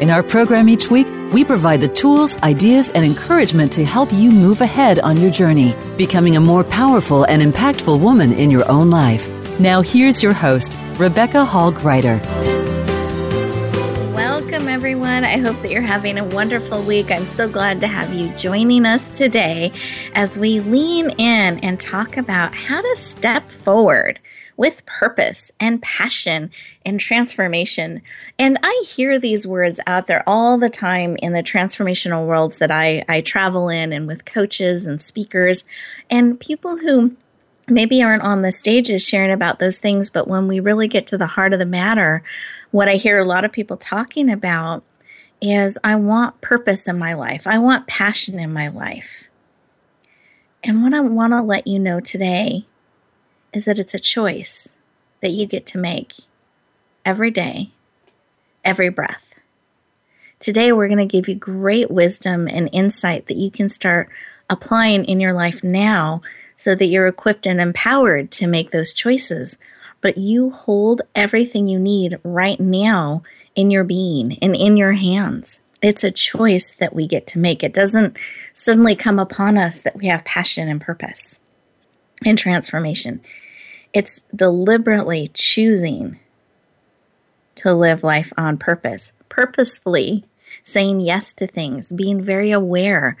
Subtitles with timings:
[0.00, 4.30] In our program each week, we provide the tools, ideas, and encouragement to help you
[4.30, 8.90] move ahead on your journey, becoming a more powerful and impactful woman in your own
[8.90, 9.28] life.
[9.58, 12.20] Now, here's your host, Rebecca Hall Gruyter.
[14.14, 15.24] Welcome, everyone.
[15.24, 17.10] I hope that you're having a wonderful week.
[17.10, 19.72] I'm so glad to have you joining us today
[20.14, 24.20] as we lean in and talk about how to step forward
[24.58, 26.50] with purpose and passion
[26.84, 28.02] and transformation.
[28.38, 32.70] And I hear these words out there all the time in the transformational worlds that
[32.70, 35.64] I, I travel in and with coaches and speakers
[36.10, 37.16] and people who
[37.68, 41.18] maybe aren't on the stages sharing about those things, but when we really get to
[41.18, 42.22] the heart of the matter,
[42.72, 44.82] what I hear a lot of people talking about
[45.40, 47.46] is I want purpose in my life.
[47.46, 49.28] I want passion in my life.
[50.64, 52.66] And what I want to let you know today
[53.52, 54.74] is that it's a choice
[55.20, 56.14] that you get to make
[57.04, 57.70] every day,
[58.64, 59.34] every breath.
[60.38, 64.08] Today, we're going to give you great wisdom and insight that you can start
[64.48, 66.22] applying in your life now
[66.56, 69.58] so that you're equipped and empowered to make those choices.
[70.00, 73.22] But you hold everything you need right now
[73.56, 75.62] in your being and in your hands.
[75.82, 77.64] It's a choice that we get to make.
[77.64, 78.16] It doesn't
[78.52, 81.40] suddenly come upon us that we have passion and purpose
[82.24, 83.20] and transformation.
[83.92, 86.18] It's deliberately choosing
[87.56, 90.24] to live life on purpose, purposefully
[90.64, 93.16] saying yes to things, being very aware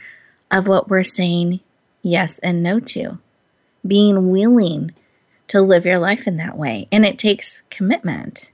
[0.50, 1.60] of what we're saying
[2.02, 3.18] yes and no to,
[3.86, 4.92] being willing
[5.48, 6.86] to live your life in that way.
[6.92, 8.52] And it takes commitment,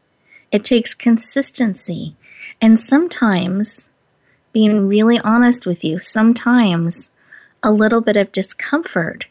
[0.52, 2.14] it takes consistency,
[2.60, 3.90] and sometimes
[4.52, 7.10] being really honest with you, sometimes
[7.62, 9.26] a little bit of discomfort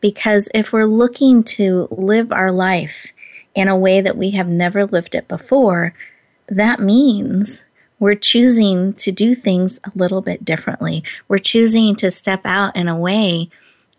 [0.00, 3.12] because if we're looking to live our life
[3.54, 5.94] in a way that we have never lived it before,
[6.46, 7.64] that means
[7.98, 11.02] we're choosing to do things a little bit differently.
[11.26, 13.50] We're choosing to step out in a way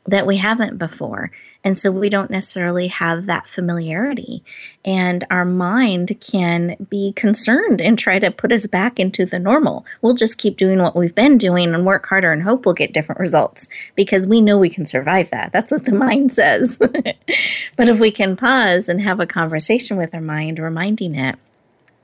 [0.05, 1.31] that we haven't before.
[1.63, 4.43] And so we don't necessarily have that familiarity.
[4.85, 9.85] And our mind can be concerned and try to put us back into the normal.
[10.01, 12.93] We'll just keep doing what we've been doing and work harder and hope we'll get
[12.93, 15.51] different results because we know we can survive that.
[15.51, 16.77] That's what the mind says.
[17.75, 21.37] but if we can pause and have a conversation with our mind, reminding it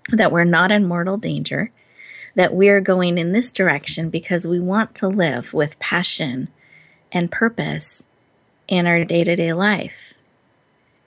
[0.09, 1.71] that we're not in mortal danger,
[2.35, 6.49] that we're going in this direction because we want to live with passion
[7.13, 8.05] and purpose
[8.67, 10.13] in our day to day life.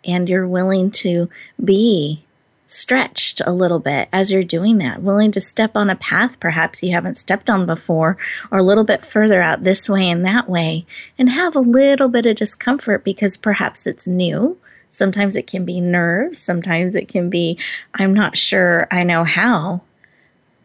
[0.05, 1.29] And you're willing to
[1.63, 2.25] be
[2.69, 6.83] stretched a little bit as you're doing that, willing to step on a path perhaps
[6.83, 8.17] you haven't stepped on before,
[8.51, 10.87] or a little bit further out this way and that way,
[11.19, 14.57] and have a little bit of discomfort because perhaps it's new.
[14.91, 17.59] Sometimes it can be nerves, sometimes it can be,
[17.95, 19.83] I'm not sure I know how.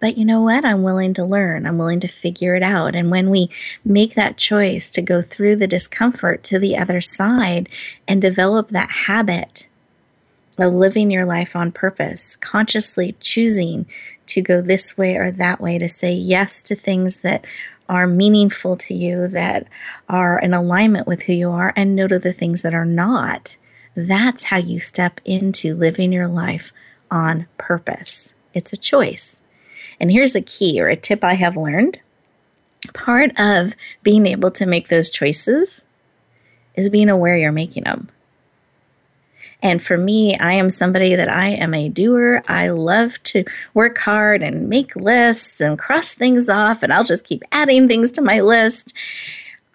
[0.03, 0.65] But you know what?
[0.65, 1.65] I'm willing to learn.
[1.65, 2.93] I'm willing to figure it out.
[2.93, 3.49] And when we
[3.85, 7.69] make that choice to go through the discomfort to the other side
[8.05, 9.69] and develop that habit
[10.57, 13.85] of living your life on purpose, consciously choosing
[14.25, 17.45] to go this way or that way, to say yes to things that
[17.87, 19.69] are meaningful to you, that
[20.09, 23.55] are in alignment with who you are, and no to the things that are not.
[23.95, 26.73] That's how you step into living your life
[27.09, 28.33] on purpose.
[28.53, 29.32] It's a choice.
[29.99, 31.99] And here's a key or a tip I have learned
[32.93, 35.85] part of being able to make those choices
[36.75, 38.09] is being aware you're making them.
[39.61, 42.43] And for me, I am somebody that I am a doer.
[42.49, 47.25] I love to work hard and make lists and cross things off, and I'll just
[47.25, 48.93] keep adding things to my list.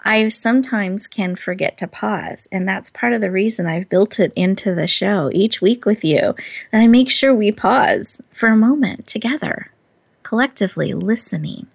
[0.05, 4.33] I sometimes can forget to pause, and that's part of the reason I've built it
[4.37, 6.35] into the show each week with you
[6.71, 9.71] that I make sure we pause for a moment together
[10.29, 11.67] collectively listening.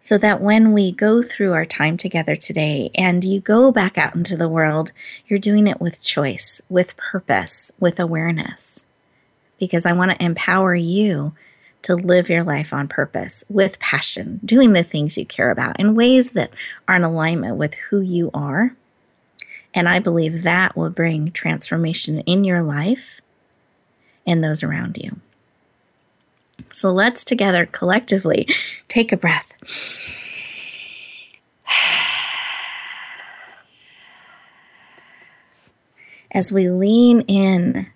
[0.00, 4.14] So that when we go through our time together today and you go back out
[4.14, 4.92] into the world,
[5.26, 8.86] you're doing it with choice, with purpose, with awareness.
[9.58, 11.34] Because I want to empower you
[11.82, 15.94] to live your life on purpose with passion, doing the things you care about in
[15.94, 16.54] ways that
[16.88, 18.74] are in alignment with who you are.
[19.74, 23.20] And I believe that will bring transformation in your life
[24.26, 25.20] and those around you.
[26.72, 28.48] So let's together collectively
[28.88, 29.54] take a breath.
[36.32, 37.88] As we lean in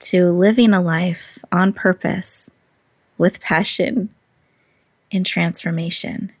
[0.00, 2.50] to living a life on purpose
[3.18, 4.08] with passion
[5.12, 6.32] and transformation.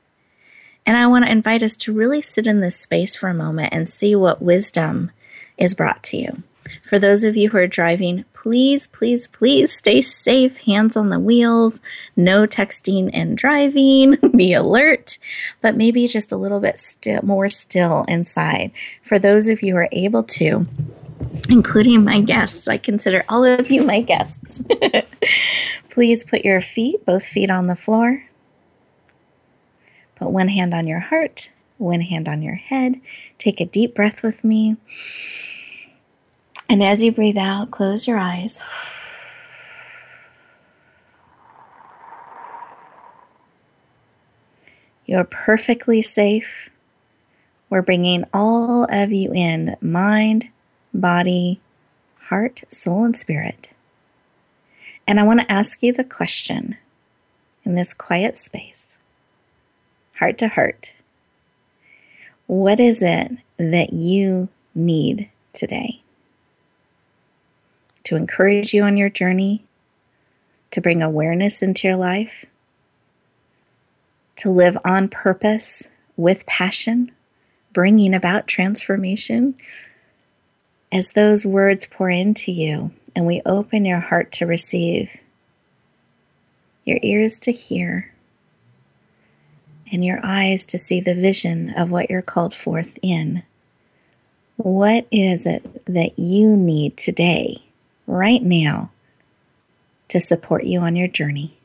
[0.84, 3.72] And I want to invite us to really sit in this space for a moment
[3.72, 5.12] and see what wisdom
[5.56, 6.42] is brought to you.
[6.82, 11.18] For those of you who are driving, please, please, please stay safe, hands on the
[11.18, 11.80] wheels,
[12.16, 15.18] no texting and driving, be alert,
[15.60, 18.72] but maybe just a little bit still, more still inside.
[19.02, 20.66] For those of you who are able to,
[21.48, 24.62] including my guests, I consider all of you my guests.
[25.90, 28.24] please put your feet, both feet on the floor.
[30.16, 33.00] Put one hand on your heart, one hand on your head.
[33.38, 34.76] Take a deep breath with me.
[36.72, 38.58] And as you breathe out, close your eyes.
[45.04, 46.70] You're perfectly safe.
[47.68, 50.48] We're bringing all of you in mind,
[50.94, 51.60] body,
[52.18, 53.74] heart, soul, and spirit.
[55.06, 56.78] And I want to ask you the question
[57.66, 58.96] in this quiet space,
[60.14, 60.94] heart to heart.
[62.46, 66.01] What is it that you need today?
[68.04, 69.64] To encourage you on your journey,
[70.70, 72.46] to bring awareness into your life,
[74.36, 77.10] to live on purpose with passion,
[77.72, 79.54] bringing about transformation.
[80.90, 85.16] As those words pour into you and we open your heart to receive,
[86.84, 88.12] your ears to hear,
[89.90, 93.42] and your eyes to see the vision of what you're called forth in.
[94.56, 97.62] What is it that you need today
[98.06, 98.90] right now
[100.08, 101.56] to support you on your journey.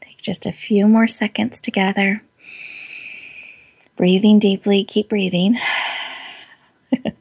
[0.00, 2.22] Take just a few more seconds together.
[3.96, 5.58] Breathing deeply, keep breathing.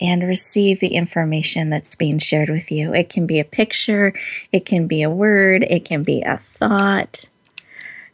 [0.00, 2.94] and receive the information that's being shared with you.
[2.94, 4.14] It can be a picture,
[4.50, 7.19] it can be a word, it can be a thought,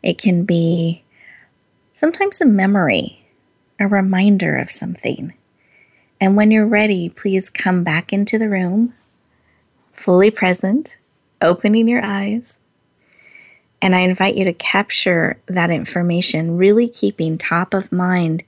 [0.06, 1.02] it can be
[1.92, 3.26] sometimes a memory,
[3.80, 5.34] a reminder of something.
[6.20, 8.94] And when you're ready, please come back into the room,
[9.94, 10.96] fully present,
[11.42, 12.60] opening your eyes.
[13.82, 18.44] And I invite you to capture that information, really keeping top of mind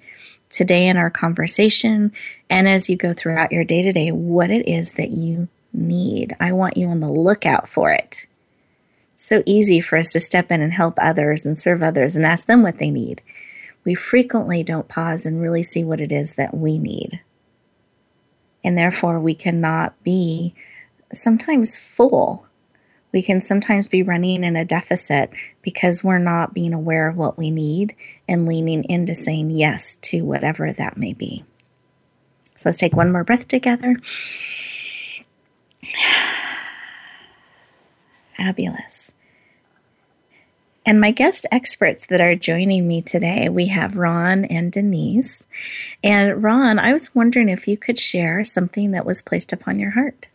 [0.49, 2.13] today in our conversation
[2.49, 6.37] and as you go throughout your day to day, what it is that you need.
[6.39, 8.29] I want you on the lookout for it.
[9.19, 12.47] So easy for us to step in and help others and serve others and ask
[12.47, 13.21] them what they need
[13.89, 17.21] we frequently don't pause and really see what it is that we need.
[18.63, 20.55] And therefore, we cannot be
[21.15, 22.45] sometimes full.
[23.13, 25.31] We can sometimes be running in a deficit
[25.63, 27.97] because we're not being aware of what we need
[28.29, 31.45] and leaning into saying yes to whatever that may be.
[32.57, 33.97] So let's take one more breath together.
[38.37, 38.98] Fabulous.
[40.89, 45.47] And my guest experts that are joining me today, we have Ron and Denise.
[46.03, 49.91] And Ron, I was wondering if you could share something that was placed upon your
[49.91, 50.29] heart.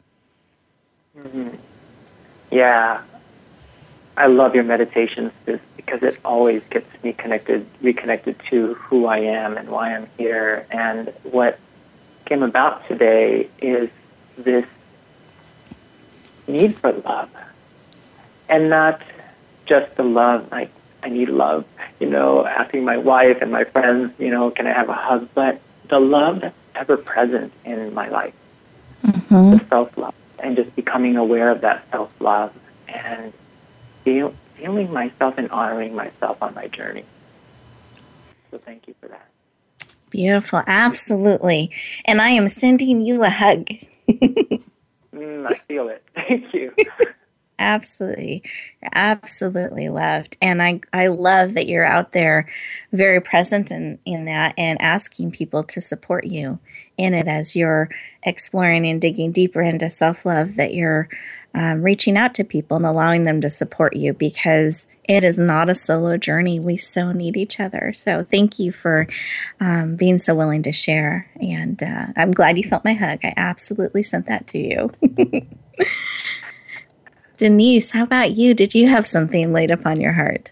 [1.18, 1.56] Mm-hmm.
[2.52, 3.02] Yeah,
[4.16, 5.32] I love your meditations
[5.76, 10.68] because it always gets me connected, reconnected to who I am and why I'm here.
[10.70, 11.58] And what
[12.26, 13.90] came about today is
[14.38, 14.68] this
[16.46, 17.36] need for love.
[18.48, 19.02] And not
[19.74, 20.52] just the love.
[20.52, 21.66] Like I need love.
[22.00, 25.30] You know, asking my wife and my friends, you know, can I have a hug?
[25.34, 28.36] But the love that's ever present in my life,
[29.04, 29.58] mm-hmm.
[29.58, 32.54] the self love, and just becoming aware of that self love
[32.88, 33.34] and
[34.04, 37.06] feel, feeling myself and honoring myself on my journey.
[38.52, 39.30] So thank you for that.
[40.12, 41.72] Beautiful, absolutely.
[42.06, 43.68] And I am sending you a hug.
[44.08, 46.04] mm, I feel it.
[46.14, 46.76] Thank you.
[47.64, 48.44] absolutely
[48.92, 52.50] absolutely loved and i i love that you're out there
[52.92, 56.60] very present in in that and asking people to support you
[56.98, 57.90] in it as you're
[58.24, 61.08] exploring and digging deeper into self-love that you're
[61.56, 65.70] um, reaching out to people and allowing them to support you because it is not
[65.70, 66.60] a solo journey.
[66.60, 67.94] We so need each other.
[67.94, 69.08] So thank you for
[69.60, 71.30] um, being so willing to share.
[71.36, 73.20] And uh, I'm glad you felt my hug.
[73.24, 74.92] I absolutely sent that to you.
[77.38, 78.54] Denise, how about you?
[78.54, 80.52] Did you have something laid upon your heart?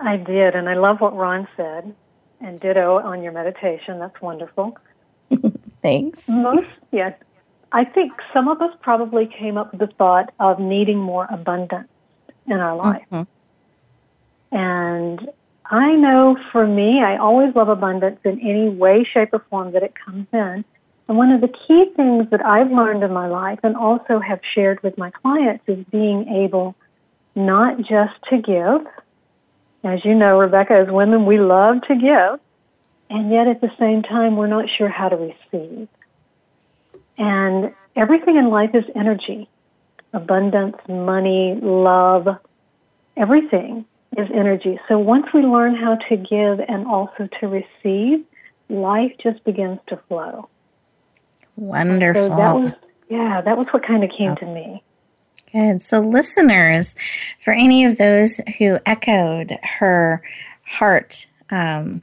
[0.00, 1.94] I did, and I love what Ron said,
[2.40, 3.98] and ditto on your meditation.
[3.98, 4.76] That's wonderful.
[5.82, 6.28] Thanks.
[6.28, 7.14] Most, yes.
[7.72, 11.88] I think some of us probably came up with the thought of needing more abundance
[12.46, 13.06] in our life.
[13.10, 14.56] Mm-hmm.
[14.56, 15.28] And
[15.66, 19.82] I know for me, I always love abundance in any way, shape, or form that
[19.82, 20.64] it comes in.
[21.08, 24.40] And one of the key things that I've learned in my life and also have
[24.54, 26.74] shared with my clients is being able
[27.34, 28.86] not just to give.
[29.84, 32.40] As you know, Rebecca, as women, we love to give.
[33.08, 35.88] And yet at the same time, we're not sure how to receive.
[37.16, 39.48] And everything in life is energy
[40.12, 42.26] abundance, money, love,
[43.16, 43.84] everything
[44.16, 44.80] is energy.
[44.88, 48.24] So once we learn how to give and also to receive,
[48.70, 50.48] life just begins to flow.
[51.56, 52.28] Wonderful.
[52.28, 52.72] So that was,
[53.08, 54.82] yeah, that was what kind of came to me.
[55.52, 55.80] Good.
[55.82, 56.96] So, listeners,
[57.40, 60.22] for any of those who echoed her
[60.64, 62.02] heart um,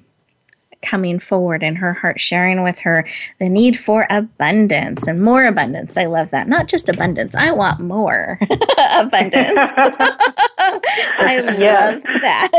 [0.84, 3.08] coming forward and her heart sharing with her
[3.40, 5.98] the need for abundance and more abundance.
[5.98, 6.48] I love that.
[6.48, 8.38] Not just abundance, I want more
[8.92, 9.72] abundance.
[9.78, 12.52] I love that.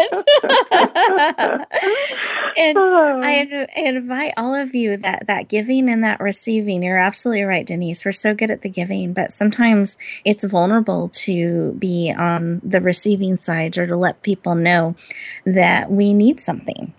[2.57, 3.66] and I, oh.
[3.76, 8.04] I invite all of you that that giving and that receiving, you're absolutely right, Denise.
[8.04, 13.37] We're so good at the giving, but sometimes it's vulnerable to be on the receiving
[13.37, 14.95] side or to let people know
[15.45, 16.93] that we need something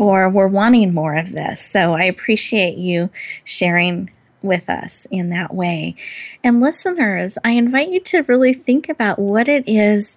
[0.00, 1.60] or we're wanting more of this.
[1.60, 3.10] So I appreciate you
[3.44, 5.94] sharing with us in that way.
[6.42, 10.16] And listeners, I invite you to really think about what it is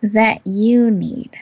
[0.00, 1.38] that you need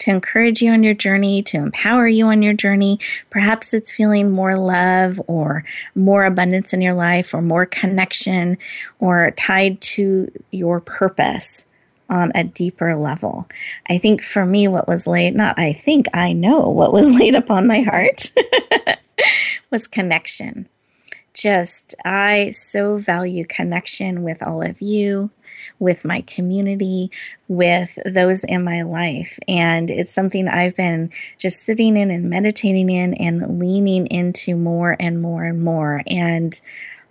[0.00, 2.98] to encourage you on your journey, to empower you on your journey.
[3.30, 8.58] Perhaps it's feeling more love or more abundance in your life or more connection
[8.98, 11.66] or tied to your purpose
[12.08, 13.48] on a deeper level.
[13.88, 17.34] I think for me, what was laid, not I think, I know what was laid
[17.34, 18.32] upon my heart
[19.70, 20.68] was connection.
[21.34, 25.30] Just, I so value connection with all of you,
[25.78, 27.10] with my community,
[27.46, 29.38] with those in my life.
[29.46, 34.96] And it's something I've been just sitting in and meditating in and leaning into more
[34.98, 36.02] and more and more.
[36.06, 36.60] And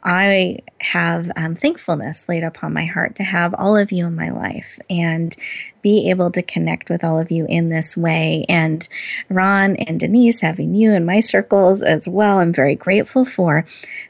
[0.03, 4.29] I have um, thankfulness laid upon my heart to have all of you in my
[4.29, 5.35] life and
[5.81, 8.45] be able to connect with all of you in this way.
[8.47, 8.87] And
[9.29, 13.65] Ron and Denise, having you in my circles as well, I'm very grateful for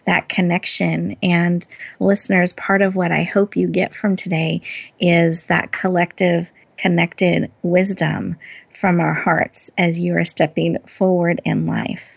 [0.05, 1.15] that connection.
[1.23, 1.65] And
[1.99, 4.61] listeners, part of what I hope you get from today
[4.99, 8.35] is that collective connected wisdom
[8.69, 12.16] from our hearts as you are stepping forward in life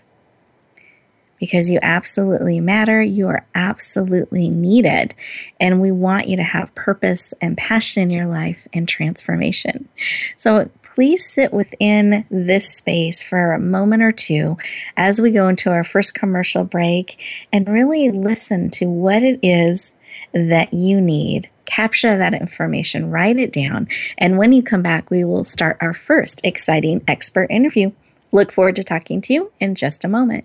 [1.41, 3.03] because you absolutely matter.
[3.03, 5.15] You are absolutely needed.
[5.59, 9.89] And we want you to have purpose and passion in your life and transformation.
[10.37, 14.57] So please sit within this space for a moment or two
[14.97, 17.19] as we go into our first commercial break
[17.53, 19.95] and really listen to what it is
[20.33, 21.49] that you need.
[21.65, 25.95] Capture that information, write it down, and when you come back, we will start our
[25.95, 27.93] first exciting expert interview.
[28.33, 30.45] Look forward to talking to you in just a moment.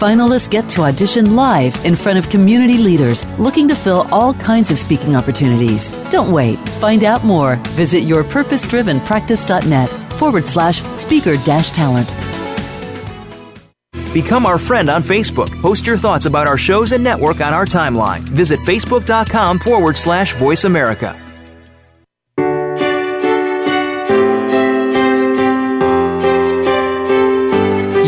[0.00, 4.70] Finalists get to audition live in front of community leaders looking to fill all kinds
[4.70, 5.90] of speaking opportunities.
[6.08, 6.56] Don't wait.
[6.80, 7.56] Find out more.
[7.76, 12.16] Visit yourpurposedrivenpractice.net forward slash speaker dash talent.
[14.14, 15.50] Become our friend on Facebook.
[15.60, 18.20] Post your thoughts about our shows and network on our timeline.
[18.20, 21.29] Visit facebook.com forward slash voice America.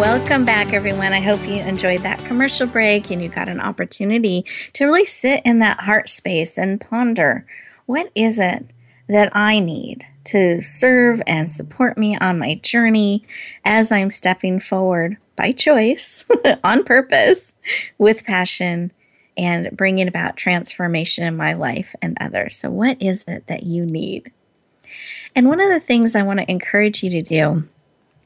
[0.00, 1.12] Welcome back, everyone.
[1.12, 5.40] I hope you enjoyed that commercial break and you got an opportunity to really sit
[5.44, 7.46] in that heart space and ponder
[7.86, 8.66] what is it
[9.08, 13.24] that I need to serve and support me on my journey
[13.64, 16.24] as I'm stepping forward by choice,
[16.64, 17.54] on purpose,
[17.96, 18.90] with passion,
[19.36, 22.56] and bringing about transformation in my life and others.
[22.56, 24.32] So, what is it that you need?
[25.36, 27.68] And one of the things I want to encourage you to do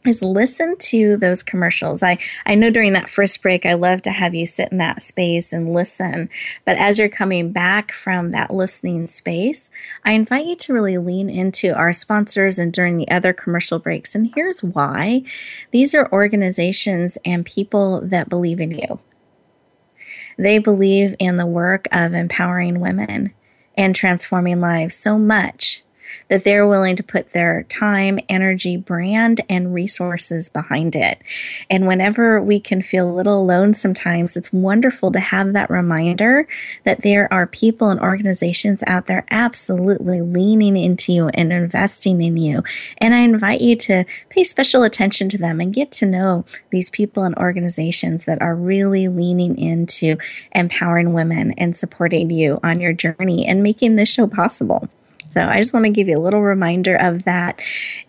[0.09, 2.03] is listen to those commercials.
[2.03, 5.03] I, I know during that first break, I love to have you sit in that
[5.03, 6.31] space and listen.
[6.65, 9.71] But as you're coming back from that listening space,
[10.05, 14.15] I invite you to really lean into our sponsors and during the other commercial breaks.
[14.15, 15.23] And here's why
[15.71, 19.01] these are organizations and people that believe in you.
[20.39, 23.35] They believe in the work of empowering women
[23.77, 25.83] and transforming lives so much
[26.29, 31.21] that they're willing to put their time, energy, brand, and resources behind it.
[31.71, 36.47] And whenever we can feel a little alone sometimes, it's wonderful to have that reminder
[36.85, 42.37] that there are people and organizations out there absolutely leaning into you and investing in
[42.37, 42.63] you.
[42.99, 46.91] And I invite you to pay special attention to them and get to know these
[46.91, 50.17] people and organizations that are really leaning into
[50.55, 54.89] empowering women and supporting you on your journey and making this show possible.
[55.31, 57.61] So I just want to give you a little reminder of that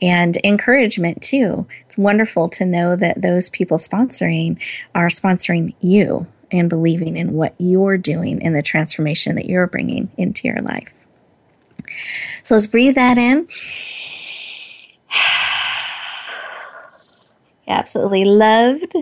[0.01, 1.67] and encouragement too.
[1.85, 4.59] It's wonderful to know that those people sponsoring
[4.95, 10.09] are sponsoring you and believing in what you're doing in the transformation that you're bringing
[10.17, 10.93] into your life.
[12.43, 13.47] So let's breathe that in.
[17.67, 18.95] Absolutely loved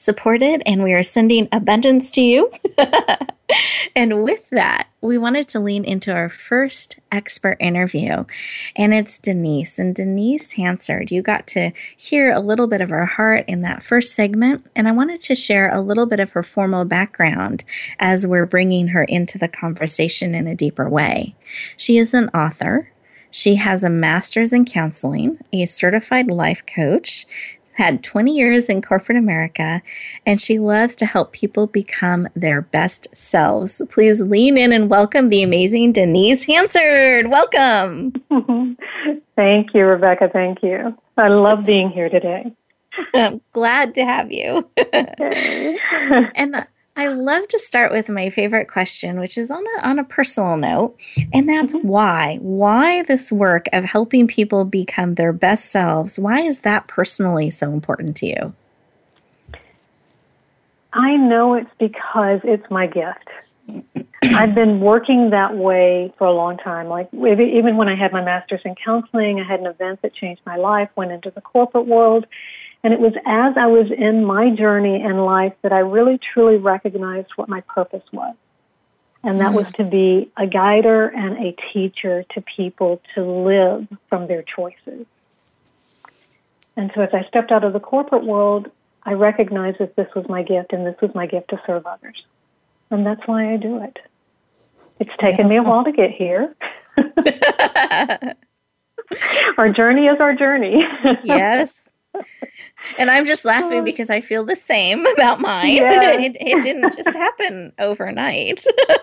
[0.00, 2.50] supported, and we are sending abundance to you.
[3.96, 8.24] and with that, we wanted to lean into our first expert interview,
[8.76, 9.78] and it's Denise.
[9.78, 13.82] And Denise Hansard, you got to hear a little bit of her heart in that
[13.82, 17.64] first segment, and I wanted to share a little bit of her formal background
[17.98, 21.34] as we're bringing her into the conversation in a deeper way.
[21.76, 22.90] She is an author.
[23.30, 27.26] She has a master's in counseling, a certified life coach
[27.80, 29.80] had 20 years in corporate America,
[30.26, 33.80] and she loves to help people become their best selves.
[33.88, 37.30] Please lean in and welcome the amazing Denise Hansard.
[37.30, 38.12] Welcome.
[39.34, 40.28] Thank you, Rebecca.
[40.30, 40.94] Thank you.
[41.16, 42.52] I love being here today.
[43.14, 44.68] I'm glad to have you.
[44.92, 46.64] and uh,
[47.00, 50.58] I love to start with my favorite question, which is on a, on a personal
[50.58, 51.00] note,
[51.32, 51.88] and that's mm-hmm.
[51.88, 52.38] why.
[52.42, 56.18] Why this work of helping people become their best selves?
[56.18, 58.52] Why is that personally so important to you?
[60.92, 63.30] I know it's because it's my gift.
[64.22, 66.88] I've been working that way for a long time.
[66.88, 70.42] Like even when I had my master's in counseling, I had an event that changed
[70.44, 72.26] my life, went into the corporate world,
[72.82, 76.56] and it was as I was in my journey in life that I really truly
[76.56, 78.34] recognized what my purpose was.
[79.22, 79.56] And that mm.
[79.56, 85.06] was to be a guider and a teacher to people to live from their choices.
[86.74, 88.70] And so as I stepped out of the corporate world,
[89.02, 92.24] I recognized that this was my gift and this was my gift to serve others.
[92.90, 93.98] And that's why I do it.
[94.98, 96.54] It's taken me a while to get here.
[99.58, 100.82] our journey is our journey.
[101.24, 101.89] yes.
[102.98, 103.84] And I'm just laughing oh.
[103.84, 105.70] because I feel the same about mine.
[105.80, 106.12] Yeah.
[106.12, 108.64] it, it didn't just happen overnight.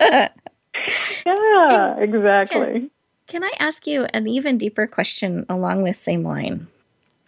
[1.26, 2.58] yeah, exactly.
[2.58, 2.90] Can,
[3.26, 6.68] can I ask you an even deeper question along this same line?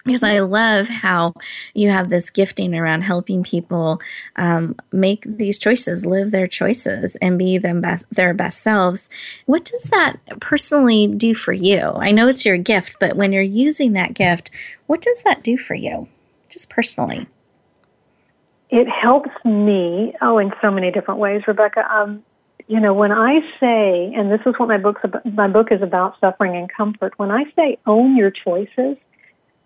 [0.05, 1.35] Because I love how
[1.75, 4.01] you have this gifting around helping people
[4.37, 9.11] um, make these choices, live their choices, and be them best, their best selves.
[9.47, 11.81] What does that personally do for you?
[11.81, 14.51] I know it's your gift, but when you're using that gift,
[14.87, 16.09] what does that do for you?
[16.51, 17.27] just personally?
[18.69, 21.83] It helps me, oh, in so many different ways, Rebecca.
[21.93, 22.23] Um,
[22.69, 25.83] you know, when I say, and this is what my book's about, my book is
[25.83, 27.15] about suffering and comfort.
[27.17, 28.97] When I say own your choices,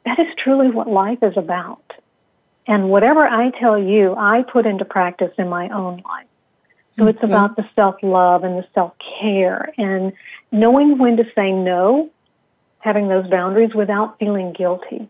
[0.04, 1.82] that is truly what life is about.
[2.66, 6.26] And whatever I tell you, I put into practice in my own life.
[6.96, 7.26] So it's mm-hmm.
[7.26, 10.12] about the self love and the self care and
[10.52, 12.10] knowing when to say no,
[12.78, 15.08] having those boundaries without feeling guilty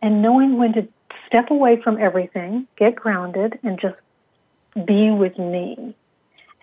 [0.00, 0.88] and knowing when to
[1.26, 3.96] step away from everything, get grounded, and just
[4.86, 5.94] be with me.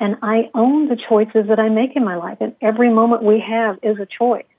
[0.02, 2.40] and I own the choices that I make in my life.
[2.42, 4.51] And every moment we have is a choice.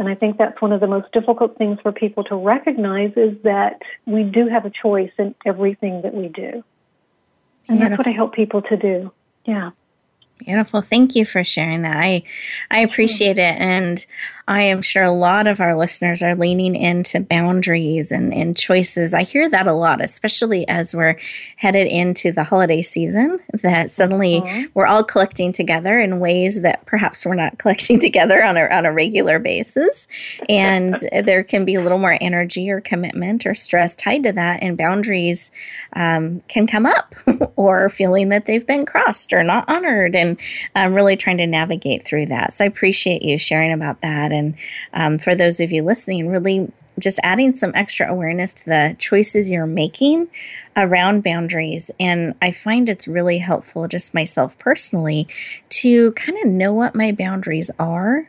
[0.00, 3.36] And I think that's one of the most difficult things for people to recognize is
[3.44, 6.64] that we do have a choice in everything that we do.
[7.68, 7.88] And Beautiful.
[7.88, 9.12] that's what I help people to do.
[9.44, 9.72] Yeah.
[10.38, 10.80] Beautiful.
[10.80, 11.98] Thank you for sharing that.
[11.98, 12.22] I
[12.70, 14.06] I appreciate it and
[14.50, 19.14] I am sure a lot of our listeners are leaning into boundaries and, and choices.
[19.14, 21.20] I hear that a lot, especially as we're
[21.54, 24.64] headed into the holiday season, that suddenly mm-hmm.
[24.74, 28.86] we're all collecting together in ways that perhaps we're not collecting together on a, on
[28.86, 30.08] a regular basis.
[30.48, 34.64] And there can be a little more energy or commitment or stress tied to that.
[34.64, 35.52] And boundaries
[35.92, 37.14] um, can come up
[37.54, 40.16] or feeling that they've been crossed or not honored.
[40.16, 40.40] And
[40.74, 42.52] I'm really trying to navigate through that.
[42.52, 44.32] So I appreciate you sharing about that.
[44.40, 44.54] And
[44.92, 49.50] um, for those of you listening, really just adding some extra awareness to the choices
[49.50, 50.28] you're making
[50.76, 51.90] around boundaries.
[52.00, 55.28] And I find it's really helpful, just myself personally,
[55.80, 58.28] to kind of know what my boundaries are.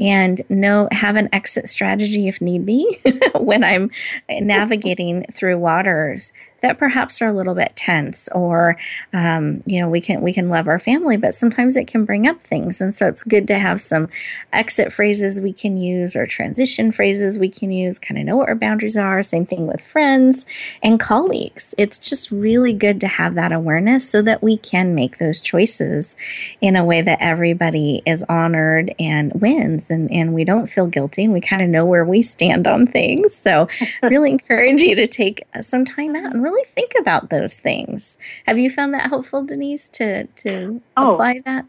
[0.00, 3.00] And know have an exit strategy if need be
[3.34, 3.90] when I'm
[4.28, 6.32] navigating through waters
[6.64, 8.78] that perhaps are a little bit tense or
[9.12, 12.26] um, you know we can we can love our family but sometimes it can bring
[12.26, 12.80] up things.
[12.80, 14.08] And so it's good to have some
[14.50, 18.48] exit phrases we can use or transition phrases we can use kind of know what
[18.48, 19.22] our boundaries are.
[19.22, 20.46] Same thing with friends
[20.82, 21.74] and colleagues.
[21.76, 26.16] It's just really good to have that awareness so that we can make those choices
[26.62, 31.24] in a way that everybody is honored and wins and, and we don't feel guilty
[31.24, 33.68] and we kind of know where we stand on things so
[34.02, 38.18] really encourage you to take some time out and really think about those things.
[38.46, 41.66] Have you found that helpful, Denise, to to oh, apply that?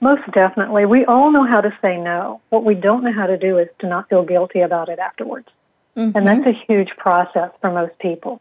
[0.00, 0.86] Most definitely.
[0.86, 2.40] We all know how to say no.
[2.50, 5.48] What we don't know how to do is to not feel guilty about it afterwards.
[5.96, 6.16] Mm-hmm.
[6.16, 8.40] And that's a huge process for most people.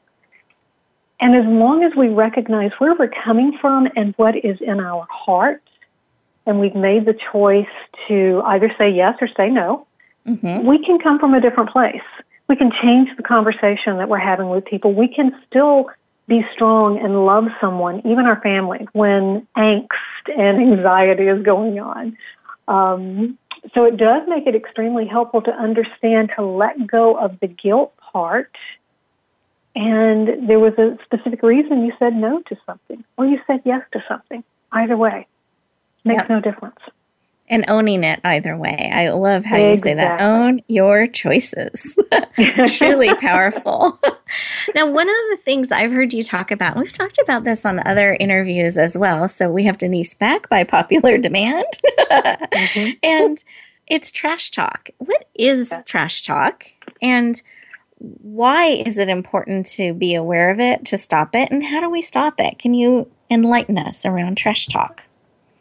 [1.20, 5.08] And as long as we recognize where we're coming from and what is in our
[5.10, 5.64] heart,
[6.48, 7.66] and we've made the choice
[8.08, 9.86] to either say yes or say no,
[10.28, 10.66] mm-hmm.
[10.66, 12.02] we can come from a different place
[12.48, 14.94] we can change the conversation that we're having with people.
[14.94, 15.90] We can still
[16.28, 19.88] be strong and love someone, even our family, when angst
[20.28, 22.18] and anxiety is going on.
[22.68, 23.38] Um,
[23.74, 27.94] so it does make it extremely helpful to understand to let go of the guilt
[27.98, 28.52] part.
[29.76, 33.82] And there was a specific reason you said no to something, or you said yes
[33.94, 34.44] to something.
[34.72, 35.28] Either way,
[36.04, 36.30] makes yep.
[36.30, 36.80] no difference
[37.50, 38.92] and owning it either way.
[38.94, 39.72] I love how exactly.
[39.72, 40.22] you say that.
[40.22, 41.98] Own your choices.
[42.78, 44.00] Truly powerful.
[44.76, 47.86] now, one of the things I've heard you talk about, we've talked about this on
[47.88, 49.28] other interviews as well.
[49.28, 51.66] So we have Denise back by popular demand.
[52.00, 52.92] mm-hmm.
[53.04, 53.44] And
[53.88, 54.90] it's trash talk.
[54.98, 56.66] What is trash talk?
[57.02, 57.42] And
[58.00, 61.50] why is it important to be aware of it, to stop it?
[61.52, 62.60] And how do we stop it?
[62.60, 65.07] Can you enlighten us around trash talk?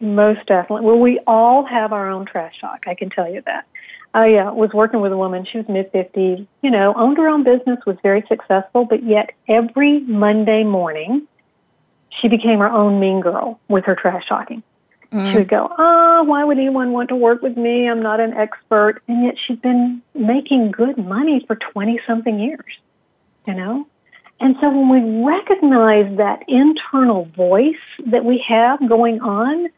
[0.01, 0.87] Most definitely.
[0.87, 2.85] Well, we all have our own trash talk.
[2.87, 3.67] I can tell you that.
[4.15, 5.47] I uh, was working with a woman.
[5.51, 6.47] She was mid 50s.
[6.63, 11.27] You know, owned her own business, was very successful, but yet every Monday morning,
[12.21, 14.63] she became her own mean girl with her trash talking.
[15.13, 15.33] Mm.
[15.33, 17.89] She would go, "Oh, why would anyone want to work with me?
[17.89, 22.65] I'm not an expert." And yet she'd been making good money for 20 something years.
[23.47, 23.87] You know?
[24.41, 27.75] And so when we recognize that internal voice
[28.07, 29.69] that we have going on,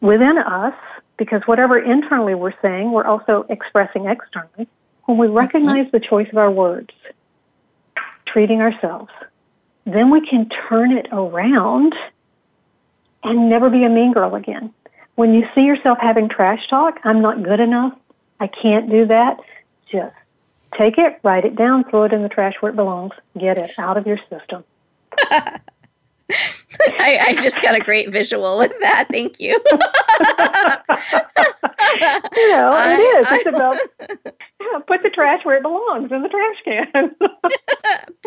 [0.00, 0.74] within us,
[1.16, 4.68] because whatever internally we're saying, we're also expressing externally.
[5.04, 5.36] When we mm-hmm.
[5.36, 6.90] recognize the choice of our words,
[8.26, 9.10] treating ourselves,
[9.84, 11.94] then we can turn it around
[13.22, 14.72] and never be a mean girl again.
[15.14, 17.94] When you see yourself having trash talk, I'm not good enough,
[18.38, 19.38] I can't do that,
[19.90, 20.14] just
[20.76, 23.70] take it, write it down, throw it in the trash where it belongs, get it
[23.78, 24.64] out of your system.
[26.30, 29.06] I, I, just got a great visual with that.
[29.12, 29.52] Thank you.
[29.52, 29.60] you
[32.52, 33.26] know, I, it is.
[33.30, 33.78] It's about
[34.60, 37.14] yeah, put the trash where it belongs in the trash can.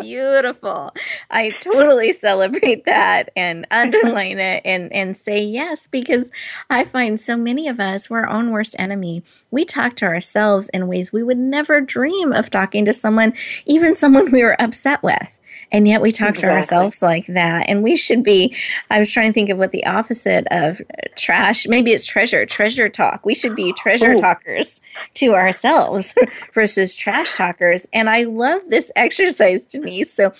[0.00, 0.94] Beautiful.
[1.30, 6.30] I totally celebrate that and underline it and, and say yes because
[6.70, 9.22] I find so many of us, we're our own worst enemy.
[9.50, 13.34] We talk to ourselves in ways we would never dream of talking to someone,
[13.66, 15.28] even someone we were upset with.
[15.72, 16.48] And yet we talk exactly.
[16.48, 17.68] to ourselves like that.
[17.68, 18.56] And we should be,
[18.90, 20.80] I was trying to think of what the opposite of
[21.16, 23.24] trash, maybe it's treasure, treasure talk.
[23.24, 24.18] We should be treasure Ooh.
[24.18, 24.80] talkers
[25.14, 26.14] to ourselves
[26.54, 27.86] versus trash talkers.
[27.92, 30.12] And I love this exercise, Denise.
[30.12, 30.32] So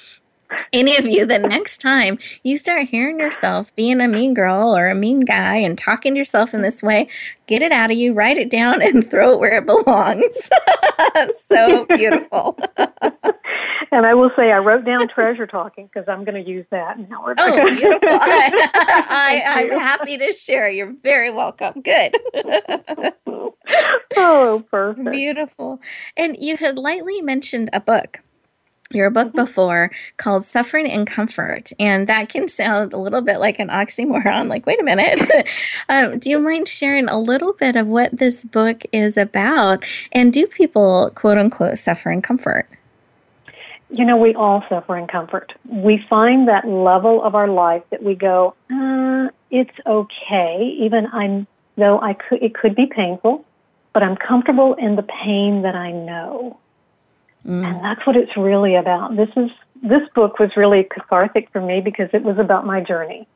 [0.72, 4.88] any of you, the next time you start hearing yourself being a mean girl or
[4.88, 7.08] a mean guy and talking to yourself in this way,
[7.46, 10.50] get it out of you, write it down, and throw it where it belongs.
[11.44, 12.58] so beautiful.
[13.92, 16.98] And I will say I wrote down treasure talking because I'm going to use that
[16.98, 17.24] now.
[17.38, 18.08] Oh, beautiful!
[18.10, 20.70] I, am happy to share.
[20.70, 21.80] You're very welcome.
[21.80, 22.16] Good.
[24.16, 25.12] oh, perfect.
[25.12, 25.80] Beautiful.
[26.16, 28.20] And you had lightly mentioned a book
[28.92, 29.38] your book mm-hmm.
[29.38, 31.70] before called Suffering in Comfort.
[31.78, 35.20] And that can sound a little bit like an oxymoron, like, wait a minute.
[35.88, 39.84] um, do you mind sharing a little bit of what this book is about?
[40.12, 42.68] And do people, quote unquote, suffer in comfort?
[43.92, 45.52] You know, we all suffer in comfort.
[45.68, 51.46] We find that level of our life that we go, uh, it's okay, even I'm,
[51.76, 53.44] though I could, it could be painful,
[53.92, 56.58] but I'm comfortable in the pain that I know.
[57.44, 57.64] Mm.
[57.64, 59.16] And that's what it's really about.
[59.16, 59.50] This is
[59.82, 63.26] this book was really cathartic for me because it was about my journey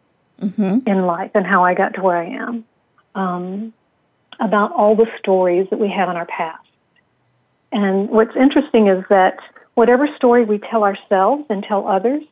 [0.41, 0.87] mm-hmm.
[0.87, 2.65] in life and how I got to where I am.
[3.15, 3.73] Um,
[4.41, 6.67] about all the stories that we have in our past.
[7.73, 9.39] And what's interesting is that
[9.75, 12.23] whatever story we tell ourselves and tell others,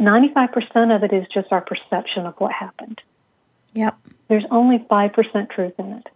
[0.00, 3.00] 95% of it is just our perception of what happened.
[3.74, 3.96] Yep.
[4.28, 6.08] There's only 5% truth in it.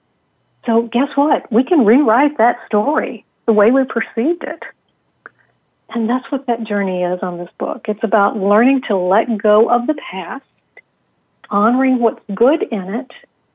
[0.66, 1.50] So guess what?
[1.52, 4.62] We can rewrite that story the way we perceived it.
[5.90, 7.86] And that's what that journey is on this book.
[7.88, 10.44] It's about learning to let go of the past,
[11.48, 13.10] honoring what's good in it,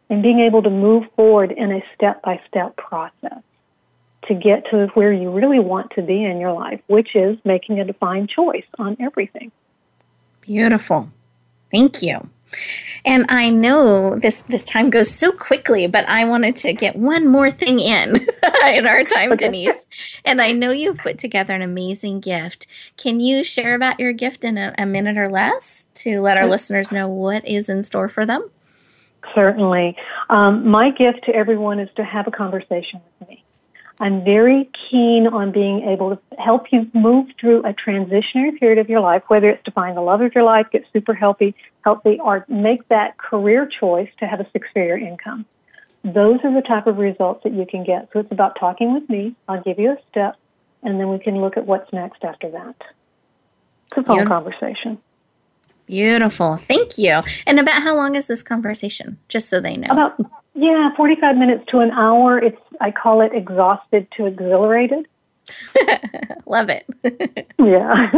[0.10, 3.44] and being able to move forward in a step by step process
[4.28, 7.80] to get to where you really want to be in your life, which is making
[7.80, 9.52] a defined choice on everything.
[10.42, 11.10] Beautiful.
[11.72, 12.30] Thank you.
[13.06, 17.28] And I know this this time goes so quickly, but I wanted to get one
[17.28, 18.16] more thing in
[18.68, 19.46] in our time, okay.
[19.46, 19.88] Denise.
[20.26, 22.68] And I know you've put together an amazing gift.
[22.98, 26.48] Can you share about your gift in a, a minute or less to let our
[26.48, 28.50] listeners know what is in store for them?
[29.34, 29.96] Certainly.
[30.30, 33.41] Um, my gift to everyone is to have a conversation with me.
[34.02, 38.90] I'm very keen on being able to help you move through a transitionary period of
[38.90, 41.54] your life, whether it's to find the love of your life, get super healthy,
[41.86, 45.46] healthy, or make that career choice to have a six figure income.
[46.04, 48.10] Those are the type of results that you can get.
[48.12, 49.36] So it's about talking with me.
[49.48, 50.36] I'll give you a step,
[50.82, 52.76] and then we can look at what's next after that.
[53.92, 54.42] It's a phone Beautiful.
[54.42, 54.98] conversation.
[55.86, 56.58] Beautiful.
[56.58, 57.22] Thank you.
[57.46, 59.20] And about how long is this conversation?
[59.28, 59.90] Just so they know.
[59.92, 60.20] About
[60.54, 62.38] yeah, 45 minutes to an hour.
[62.38, 65.08] It's I call it exhausted to exhilarated.
[66.52, 66.86] Love it.
[67.60, 68.12] yeah.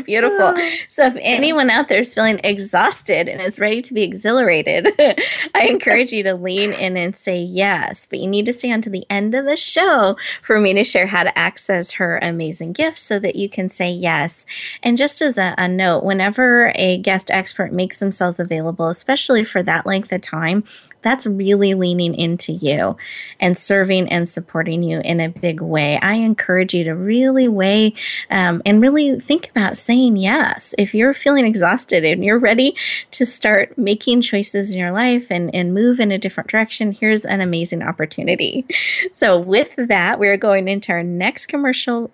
[0.04, 0.54] Beautiful.
[0.88, 4.88] So, if anyone out there is feeling exhausted and is ready to be exhilarated,
[5.54, 8.06] I encourage you to lean in and say yes.
[8.06, 10.82] But you need to stay on to the end of the show for me to
[10.82, 14.44] share how to access her amazing gift so that you can say yes.
[14.82, 19.62] And just as a, a note, whenever a guest expert makes themselves available, especially for
[19.62, 20.64] that length of time,
[21.04, 22.96] that's really leaning into you
[23.38, 25.98] and serving and supporting you in a big way.
[26.04, 27.94] I encourage you to really weigh
[28.30, 30.74] um, and really think about saying yes.
[30.78, 32.76] If you're feeling exhausted and you're ready
[33.12, 37.24] to start making choices in your life and, and move in a different direction, here's
[37.24, 38.66] an amazing opportunity.
[39.12, 42.10] So, with that, we're going into our next commercial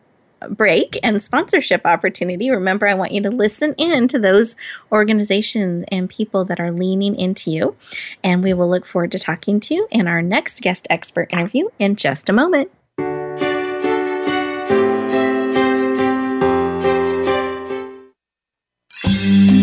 [0.48, 4.57] break and sponsorship opportunity, remember, I want you to listen in to those
[4.90, 7.76] organizations and people that are leaning into you.
[8.24, 11.68] And we will look forward to talking to you in our next guest expert interview
[11.79, 12.70] in just a moment.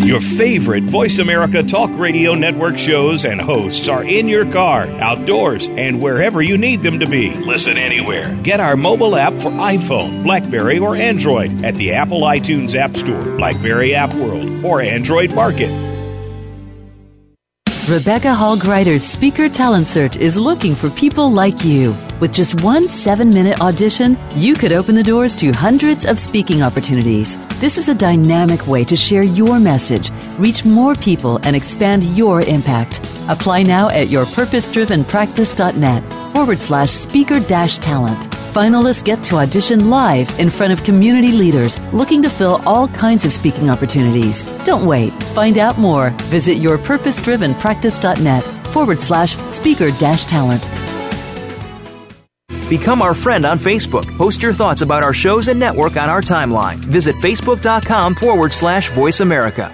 [0.07, 5.67] Your favorite Voice America Talk Radio Network shows and hosts are in your car, outdoors,
[5.67, 7.35] and wherever you need them to be.
[7.35, 8.33] Listen anywhere.
[8.41, 13.21] Get our mobile app for iPhone, Blackberry, or Android at the Apple iTunes App Store,
[13.35, 15.69] Blackberry App World, or Android Market.
[17.89, 21.93] Rebecca Hall Gruyter's Speaker Talent Search is looking for people like you.
[22.19, 26.63] With just one seven minute audition, you could open the doors to hundreds of speaking
[26.63, 27.37] opportunities.
[27.59, 32.41] This is a dynamic way to share your message, reach more people, and expand your
[32.41, 33.01] impact.
[33.29, 38.27] Apply now at yourpurposedrivenpractice.net forward slash speaker dash talent.
[38.51, 43.25] Finalists get to audition live in front of community leaders looking to fill all kinds
[43.25, 44.43] of speaking opportunities.
[44.63, 45.11] Don't wait.
[45.35, 46.09] Find out more.
[46.31, 50.67] Visit yourpurposedrivenpractice.net forward slash speaker dash talent.
[52.69, 54.05] Become our friend on Facebook.
[54.17, 56.75] Post your thoughts about our shows and network on our timeline.
[56.77, 59.73] Visit facebook.com forward slash voice America.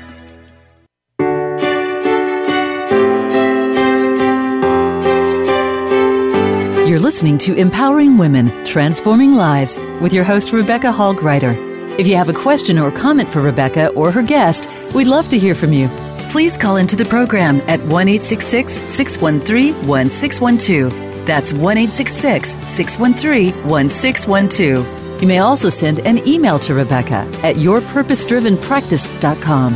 [6.88, 11.56] You're listening to Empowering Women, Transforming Lives with your host, Rebecca Hall Gruyter.
[11.98, 15.40] If you have a question or comment for Rebecca or her guest, we'd love to
[15.40, 15.88] hear from you.
[16.30, 25.22] Please call into the program at 1 613 1612 that's 1 613 1612.
[25.22, 29.74] You may also send an email to Rebecca at yourpurposedrivenpractice.com.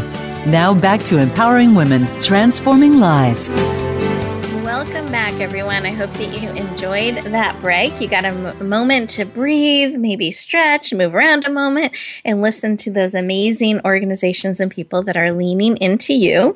[0.51, 3.49] Now back to empowering women, transforming lives.
[4.77, 5.87] Welcome back, everyone.
[5.87, 7.99] I hope that you enjoyed that break.
[7.99, 12.77] You got a m- moment to breathe, maybe stretch, move around a moment, and listen
[12.77, 16.55] to those amazing organizations and people that are leaning into you.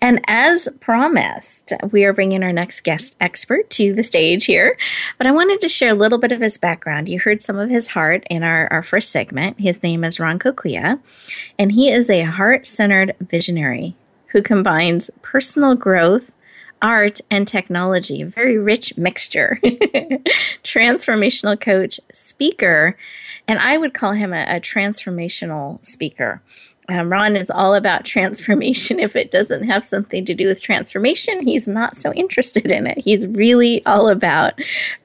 [0.00, 4.78] And as promised, we are bringing our next guest expert to the stage here.
[5.18, 7.10] But I wanted to share a little bit of his background.
[7.10, 9.60] You heard some of his heart in our, our first segment.
[9.60, 11.00] His name is Ron Kokuya,
[11.58, 13.94] and he is a heart centered visionary
[14.28, 16.32] who combines personal growth
[16.82, 19.58] art and technology, very rich mixture.
[20.62, 22.96] Transformational coach, speaker,
[23.46, 26.42] and I would call him a, a transformational speaker.
[26.90, 28.98] Um, Ron is all about transformation.
[29.08, 32.98] If it doesn't have something to do with transformation, he's not so interested in it.
[32.98, 34.54] He's really all about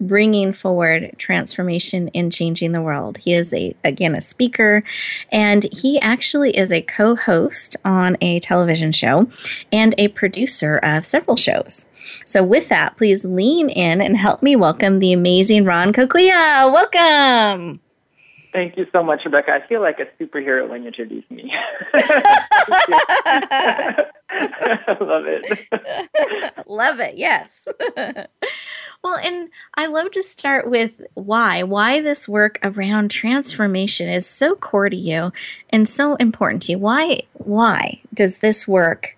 [0.02, 3.18] bringing forward transformation and changing the world.
[3.20, 4.84] He is a again a speaker,
[5.32, 9.28] and he actually is a co-host on a television show
[9.72, 11.86] and a producer of several shows.
[12.26, 16.72] So, with that, please lean in and help me welcome the amazing Ron Kokuya.
[16.72, 17.80] Welcome.
[18.54, 19.52] Thank you so much, Rebecca.
[19.52, 21.52] I feel like a superhero when you introduce me.
[25.02, 25.68] Love it.
[26.68, 27.68] Love it, yes.
[29.04, 31.64] well, and I love to start with why.
[31.64, 35.32] Why this work around transformation is so core to you
[35.72, 36.78] and so important to you.
[36.78, 39.16] Why why does this work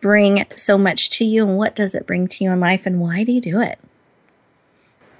[0.00, 3.00] bring so much to you and what does it bring to you in life and
[3.00, 3.78] why do you do it?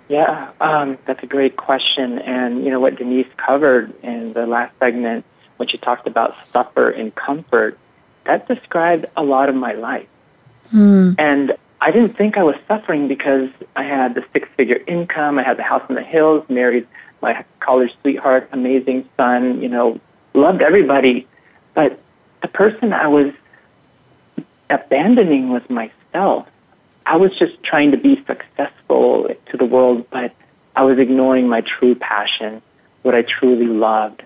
[0.09, 2.19] Yeah, um, that's a great question.
[2.19, 5.25] And you know what Denise covered in the last segment
[5.57, 7.79] when she talked about suffer and comfort,
[8.25, 10.09] that described a lot of my life.
[10.73, 11.15] Mm.
[11.19, 15.43] And I didn't think I was suffering because I had the six figure income, I
[15.43, 16.87] had the house in the hills, married
[17.21, 20.01] my college sweetheart, amazing son, you know,
[20.33, 21.27] loved everybody.
[21.75, 21.99] But
[22.43, 23.33] the person I was
[24.71, 26.49] abandoning was myself.
[27.07, 30.35] I was just trying to be successful to the world, but
[30.75, 32.63] I was ignoring my true passion,
[33.03, 34.23] what I truly loved.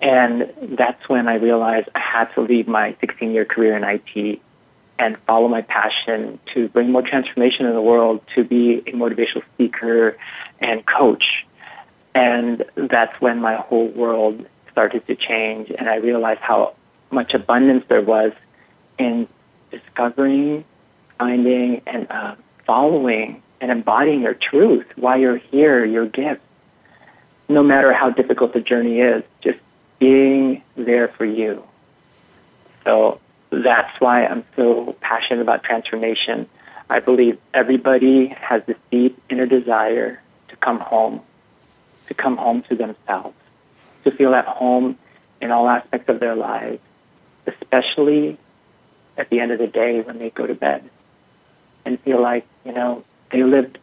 [0.00, 4.40] And that's when I realized I had to leave my 16 year career in IT
[4.98, 9.42] and follow my passion to bring more transformation in the world, to be a motivational
[9.54, 10.16] speaker
[10.60, 11.46] and coach.
[12.14, 16.74] And that's when my whole world started to change, and I realized how
[17.10, 18.32] much abundance there was
[18.98, 19.28] in
[19.70, 20.64] discovering
[21.22, 22.34] finding and uh,
[22.66, 26.40] following and embodying your truth, why you're here, your gift.
[27.48, 29.60] No matter how difficult the journey is, just
[30.00, 31.62] being there for you.
[32.84, 36.48] So that's why I'm so passionate about transformation.
[36.90, 41.20] I believe everybody has this deep inner desire to come home,
[42.08, 43.36] to come home to themselves,
[44.02, 44.98] to feel at home
[45.40, 46.80] in all aspects of their lives,
[47.46, 48.38] especially
[49.16, 50.90] at the end of the day when they go to bed
[51.84, 53.78] and feel like, you know, they lived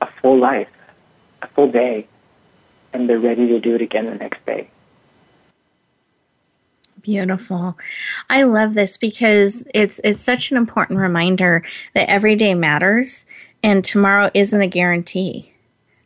[0.00, 0.68] a full life,
[1.42, 2.06] a full day,
[2.92, 4.68] and they're ready to do it again the next day.
[7.02, 7.76] Beautiful.
[8.30, 13.26] I love this because it's it's such an important reminder that every day matters
[13.62, 15.52] and tomorrow isn't a guarantee.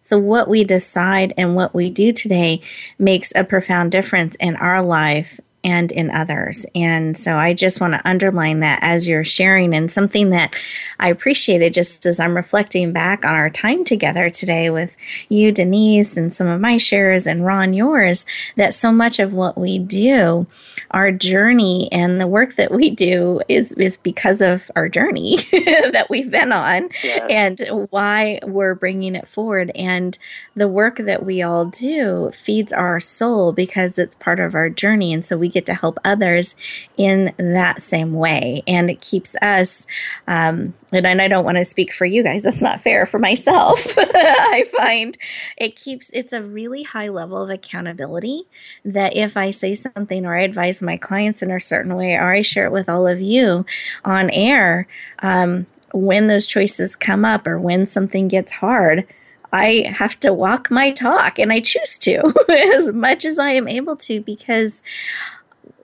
[0.03, 2.63] So what we decide and what we do today
[2.99, 6.65] makes a profound difference in our life and in others.
[6.75, 10.57] And so I just want to underline that as you're sharing and something that
[10.99, 14.97] I appreciated just as I'm reflecting back on our time together today with
[15.29, 18.25] you, Denise, and some of my shares and Ron, yours,
[18.57, 20.47] that so much of what we do,
[20.93, 26.07] our journey and the work that we do is, is because of our journey that
[26.09, 27.27] we've been on yes.
[27.31, 29.71] and why we're bringing it forward.
[29.75, 30.17] And
[30.57, 35.13] the work that we all do feeds our soul because it's part of our journey.
[35.13, 36.57] And so we get to help others
[36.97, 38.63] in that same way.
[38.67, 39.87] And it keeps us,
[40.27, 43.95] um, and I don't want to speak for you guys, that's not fair for myself.
[43.99, 45.17] I find
[45.57, 48.45] it keeps, it's a really high level of accountability
[48.85, 52.33] that if I say something or I advise my clients in a certain way or
[52.33, 53.67] I share it with all of you
[54.05, 54.87] on air,
[55.21, 59.07] um, when those choices come up or when something gets hard,
[59.53, 62.35] I have to walk my talk and I choose to
[62.77, 64.83] as much as I am able to because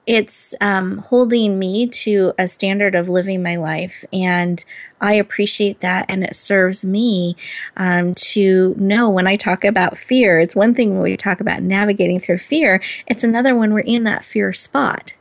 [0.07, 4.05] it's um, holding me to a standard of living my life.
[4.13, 4.63] And
[5.01, 6.07] I appreciate that.
[6.09, 7.37] And it serves me
[7.77, 11.63] um, to know when I talk about fear, it's one thing when we talk about
[11.63, 15.15] navigating through fear, it's another when we're in that fear spot.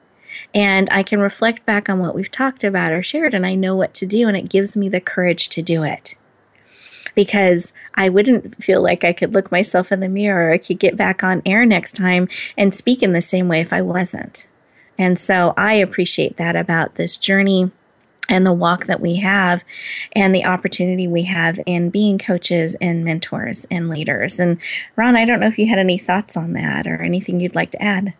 [0.53, 3.75] And I can reflect back on what we've talked about or shared, and I know
[3.75, 6.15] what to do, and it gives me the courage to do it.
[7.15, 10.51] because I wouldn't feel like I could look myself in the mirror.
[10.51, 12.27] I could get back on air next time
[12.57, 14.47] and speak in the same way if I wasn't.
[14.97, 17.71] And so I appreciate that about this journey
[18.29, 19.63] and the walk that we have
[20.15, 24.39] and the opportunity we have in being coaches and mentors and leaders.
[24.39, 24.57] And
[24.95, 27.71] Ron, I don't know if you had any thoughts on that or anything you'd like
[27.71, 28.13] to add.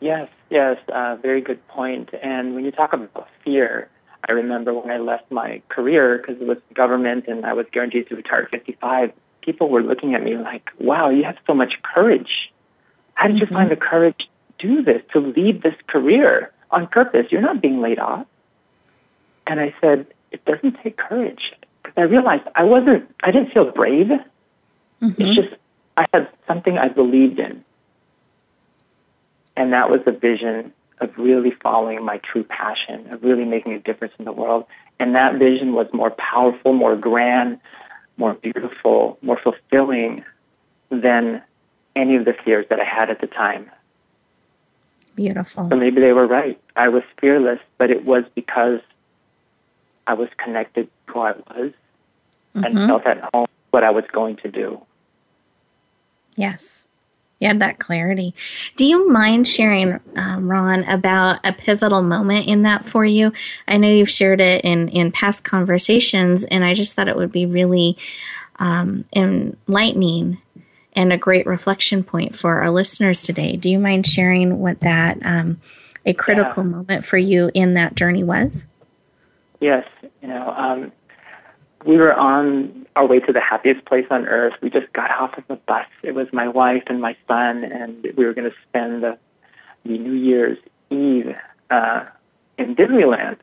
[0.00, 2.10] Yes, yes, uh, very good point.
[2.22, 3.88] And when you talk about fear,
[4.28, 8.08] I remember when I left my career because it was government and I was guaranteed
[8.08, 11.80] to retire at 55, people were looking at me like, wow, you have so much
[11.82, 12.52] courage.
[13.14, 13.54] How did you mm-hmm.
[13.54, 17.26] find the courage do this, to leave this career on purpose?
[17.30, 18.26] You're not being laid off.
[19.46, 21.52] And I said, it doesn't take courage.
[21.82, 24.08] Because I realized I wasn't, I didn't feel brave.
[25.00, 25.22] Mm-hmm.
[25.22, 25.54] It's just,
[25.96, 27.64] I had something I believed in.
[29.56, 33.78] And that was the vision of really following my true passion, of really making a
[33.78, 34.66] difference in the world.
[35.00, 37.60] And that vision was more powerful, more grand,
[38.16, 40.24] more beautiful, more fulfilling
[40.90, 41.42] than
[41.94, 43.70] any of the fears that I had at the time.
[45.18, 45.68] Beautiful.
[45.68, 46.60] So maybe they were right.
[46.76, 48.78] I was fearless, but it was because
[50.06, 51.72] I was connected to who I was
[52.54, 52.64] mm-hmm.
[52.64, 54.80] and felt at home what I was going to do.
[56.36, 56.86] Yes.
[57.40, 58.32] You had that clarity.
[58.76, 63.32] Do you mind sharing, um, Ron, about a pivotal moment in that for you?
[63.66, 67.32] I know you've shared it in, in past conversations, and I just thought it would
[67.32, 67.96] be really
[68.60, 70.40] um, enlightening
[70.94, 73.56] and a great reflection point for our listeners today.
[73.56, 75.60] Do you mind sharing what that um,
[76.04, 76.70] a critical yeah.
[76.70, 78.66] moment for you in that journey was?
[79.60, 79.86] Yes,
[80.22, 80.92] you know, um,
[81.84, 84.54] we were on our way to the happiest place on earth.
[84.60, 85.86] We just got off of the bus.
[86.02, 89.18] It was my wife and my son, and we were going to spend the,
[89.84, 90.58] the New Year's
[90.90, 91.34] Eve
[91.70, 92.04] uh,
[92.56, 93.36] in Disneyland.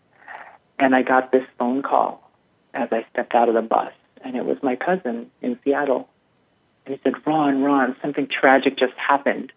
[0.78, 2.30] And I got this phone call
[2.74, 6.10] as I stepped out of the bus, and it was my cousin in Seattle.
[6.86, 9.52] And he said, Ron, Ron, something tragic just happened.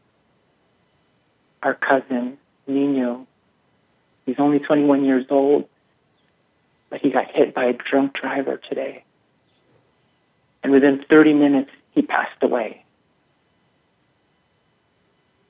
[1.62, 3.26] Our cousin, Nino,
[4.26, 5.68] he's only 21 years old
[6.90, 9.04] but he got hit by a drunk driver today.
[10.62, 12.84] And within 30 minutes, he passed away.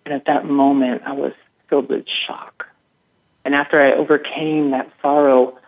[0.05, 1.33] And at that moment, I was
[1.69, 2.67] filled with shock.
[3.45, 5.59] And after I overcame that sorrow,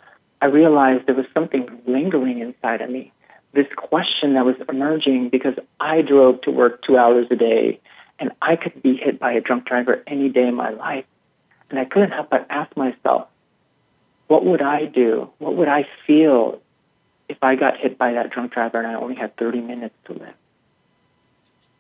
[0.43, 3.13] I realized there was something lingering inside of me.
[3.53, 7.81] This question that was emerging because I drove to work two hours a day
[8.21, 11.05] and I could be hit by a drunk driver any day in my life.
[11.69, 13.29] And I couldn't help but ask myself,
[14.29, 15.31] what would I do?
[15.39, 16.61] What would I feel
[17.29, 20.13] if I got hit by that drunk driver and I only had 30 minutes to
[20.13, 20.35] live?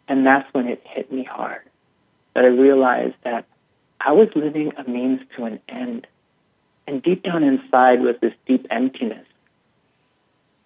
[0.09, 1.62] And that's when it hit me hard.
[2.35, 3.47] That I realized that
[4.01, 6.07] I was living a means to an end.
[6.87, 9.27] And deep down inside was this deep emptiness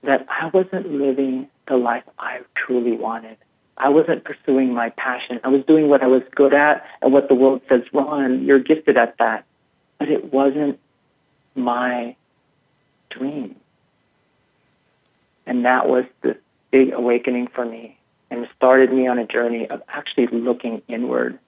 [0.05, 3.37] that I wasn't living the life I truly wanted.
[3.77, 5.41] I wasn't pursuing my passion.
[5.43, 8.61] I was doing what I was good at and what the world says, Ron, you're
[8.61, 9.45] gifted at that.
[9.99, 10.79] But it wasn't
[11.55, 12.17] my
[13.11, 13.57] dream.
[15.47, 16.37] And that was the
[16.71, 17.99] big awakening for me
[18.31, 21.39] and started me on a journey of actually looking inward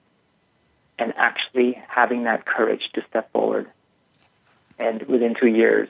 [0.98, 3.68] and actually having that courage to step forward.
[4.78, 5.88] And within two years,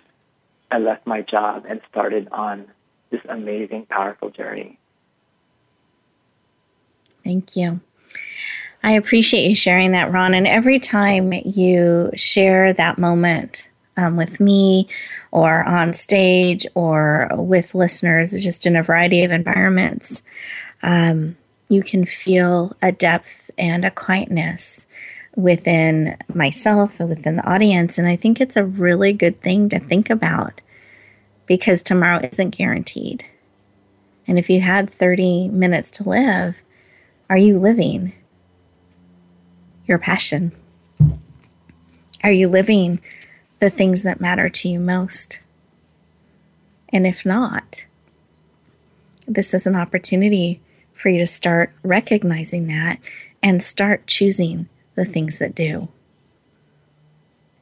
[0.71, 2.67] I left my job and started on
[3.11, 4.79] this amazing, powerful journey.
[7.23, 7.81] Thank you.
[8.83, 10.35] I appreciate you sharing that, Ron.
[10.35, 14.89] And every time you share that moment um, with me
[15.33, 20.23] or on stage or with listeners, just in a variety of environments,
[20.83, 21.37] um,
[21.69, 24.87] you can feel a depth and a quietness
[25.37, 27.99] within myself and within the audience.
[27.99, 30.61] And I think it's a really good thing to think about
[31.47, 33.25] because tomorrow isn't guaranteed.
[34.27, 36.57] And if you had 30 minutes to live,
[37.31, 38.13] are you living
[39.87, 40.53] your passion?
[42.25, 43.01] Are you living
[43.61, 45.39] the things that matter to you most?
[46.89, 47.87] And if not,
[49.29, 50.61] this is an opportunity
[50.93, 52.99] for you to start recognizing that
[53.43, 55.89] and start choosing the things that do.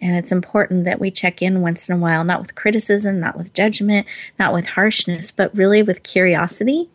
[0.01, 3.37] And it's important that we check in once in a while, not with criticism, not
[3.37, 4.07] with judgment,
[4.39, 6.91] not with harshness, but really with curiosity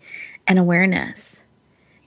[0.48, 1.44] and awareness.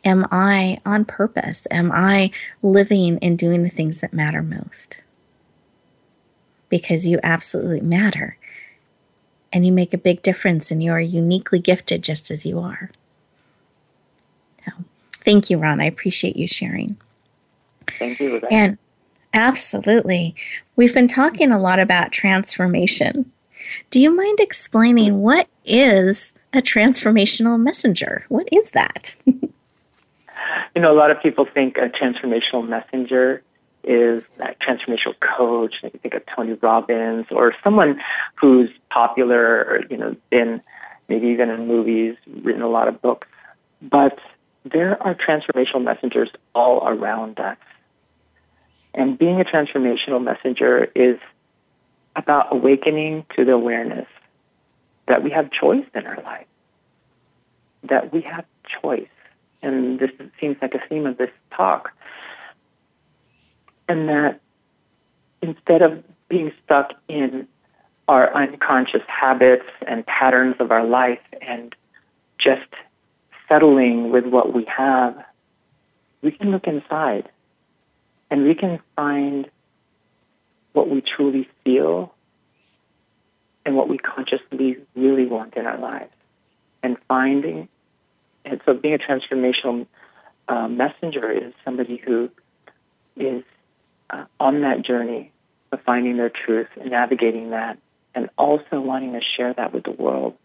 [0.05, 1.67] Am I on purpose?
[1.71, 2.31] Am I
[2.61, 4.99] living and doing the things that matter most?
[6.73, 8.39] because you absolutely matter.
[9.53, 12.91] And you make a big difference, and you are uniquely gifted just as you are.
[14.65, 14.73] So,
[15.13, 15.83] thank you, Ron.
[15.83, 16.97] I appreciate you sharing.
[17.99, 18.35] Thank you.
[18.35, 18.53] Rebecca.
[18.53, 18.79] And
[19.35, 20.35] absolutely.
[20.77, 23.31] We've been talking a lot about transformation.
[23.91, 28.25] Do you mind explaining what is a transformational messenger?
[28.29, 29.17] What is that?
[29.27, 29.51] you
[30.77, 33.43] know, a lot of people think a transformational messenger
[33.85, 35.75] is that transformational coach.
[35.83, 38.01] You think of Tony Robbins or someone
[38.37, 40.61] who's popular or, you know, been
[41.09, 43.27] maybe even in movies, written a lot of books.
[43.81, 44.19] But
[44.65, 47.57] there are transformational messengers all around us.
[48.95, 51.19] And being a transformational messenger is
[52.15, 54.07] about awakening to the awareness
[55.09, 56.47] that we have choice in our life,
[57.85, 58.45] that we have
[58.83, 59.09] choice.
[59.63, 61.91] And this seems like a theme of this talk.
[63.89, 64.41] And that
[65.41, 67.47] instead of being stuck in
[68.09, 71.75] our unconscious habits and patterns of our life and
[72.39, 72.69] just
[73.49, 75.23] settling with what we have,
[76.21, 77.29] we can look inside
[78.33, 79.47] and we can find
[80.73, 82.15] what we truly feel
[83.67, 86.15] and what we consciously really want in our lives.
[86.83, 87.69] And finding,
[88.47, 89.87] and so being a transformational
[90.49, 92.31] uh, messenger is somebody who
[93.17, 93.45] is
[94.09, 95.31] uh, on that journey
[95.71, 97.77] of finding their truth and navigating that,
[98.15, 100.39] and also wanting to share that with the world.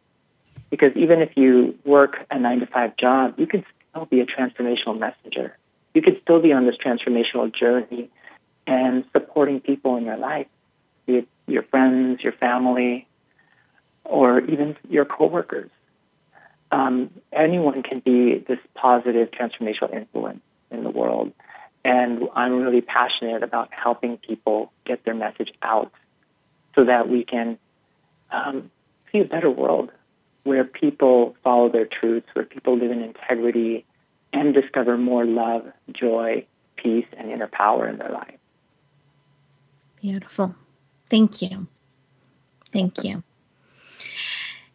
[0.69, 4.25] Because even if you work a nine to five job, you can still be a
[4.25, 5.57] transformational messenger.
[5.97, 8.11] You could still be on this transformational journey
[8.67, 10.45] and supporting people in your life,
[11.07, 13.07] be it your friends, your family,
[14.03, 15.71] or even your coworkers.
[16.71, 21.33] Um, anyone can be this positive transformational influence in the world.
[21.83, 25.91] And I'm really passionate about helping people get their message out
[26.75, 27.57] so that we can
[28.29, 28.69] um,
[29.11, 29.89] see a better world
[30.43, 33.83] where people follow their truths, where people live in integrity
[34.34, 38.36] and discover more love, joy, peace, and inner power in their life.
[40.01, 40.55] Beautiful.
[41.09, 41.67] Thank you.
[42.71, 43.23] Thank you.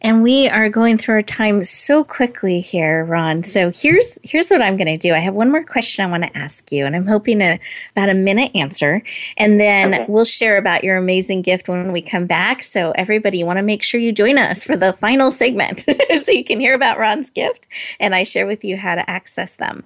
[0.05, 3.41] And we are going through our time so quickly here, Ron.
[3.43, 5.13] So here's here's what I'm going to do.
[5.13, 7.57] I have one more question I want to ask you, and I'm hoping a,
[7.91, 9.01] about a minute answer,
[9.37, 10.05] and then okay.
[10.09, 12.63] we'll share about your amazing gift when we come back.
[12.63, 15.79] So everybody, you want to make sure you join us for the final segment,
[16.23, 17.69] so you can hear about Ron's gift,
[18.01, 19.85] and I share with you how to access them.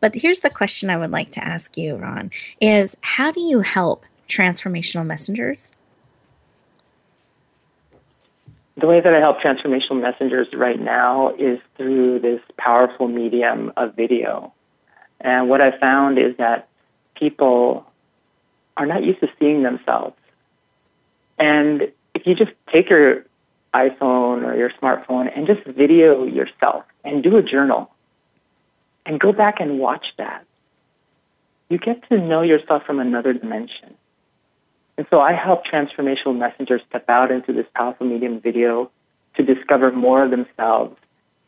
[0.00, 3.60] But here's the question I would like to ask you, Ron: Is how do you
[3.60, 5.72] help transformational messengers?
[8.76, 13.94] The way that I help transformational messengers right now is through this powerful medium of
[13.94, 14.52] video.
[15.20, 16.68] And what I found is that
[17.14, 17.86] people
[18.76, 20.16] are not used to seeing themselves.
[21.38, 23.24] And if you just take your
[23.74, 27.90] iPhone or your smartphone and just video yourself and do a journal
[29.04, 30.44] and go back and watch that,
[31.68, 33.96] you get to know yourself from another dimension.
[34.98, 38.90] And so I help transformational messengers step out into this powerful medium video
[39.36, 40.96] to discover more of themselves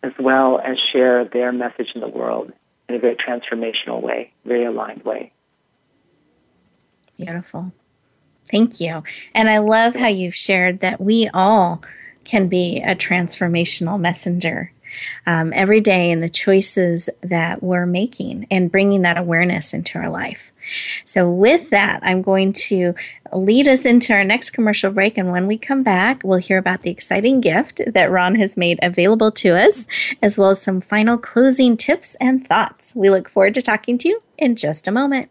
[0.03, 2.53] as well as share their message in the world
[2.89, 5.33] in a very transformational way, very aligned way.
[7.17, 7.73] Beautiful.
[8.51, 9.03] Thank you.
[9.35, 11.83] And I love how you've shared that we all
[12.25, 14.73] can be a transformational messenger
[15.27, 20.09] um, every day in the choices that we're making and bringing that awareness into our
[20.09, 20.53] life.
[21.05, 22.95] So, with that, I'm going to
[23.33, 25.19] lead us into our next commercial break.
[25.19, 28.79] And when we come back, we'll hear about the exciting gift that Ron has made
[28.83, 29.87] available to us,
[30.23, 32.95] as well as some final closing tips and thoughts.
[32.95, 35.31] We look forward to talking to you in just a moment.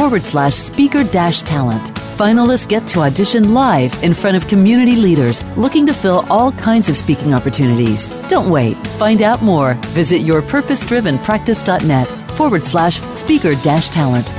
[0.00, 1.90] forward slash speaker dash talent.
[2.16, 6.88] Finalists get to audition live in front of community leaders looking to fill all kinds
[6.88, 8.08] of speaking opportunities.
[8.26, 8.78] Don't wait.
[8.96, 9.74] Find out more.
[9.92, 14.32] Visit yourpurposedrivenpractice.net forward slash speaker dash talent.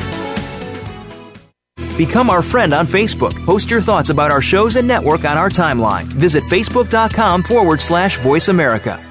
[1.95, 3.45] Become our friend on Facebook.
[3.45, 6.05] Post your thoughts about our shows and network on our timeline.
[6.05, 9.10] Visit facebook.com forward slash voice America.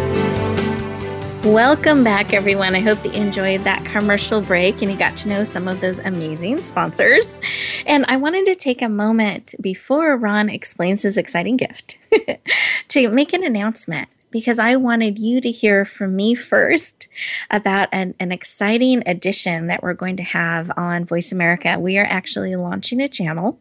[1.51, 2.75] Welcome back, everyone.
[2.75, 5.81] I hope that you enjoyed that commercial break and you got to know some of
[5.81, 7.41] those amazing sponsors.
[7.85, 11.97] And I wanted to take a moment before Ron explains his exciting gift
[12.87, 17.09] to make an announcement because I wanted you to hear from me first
[17.49, 21.77] about an, an exciting addition that we're going to have on Voice America.
[21.77, 23.59] We are actually launching a channel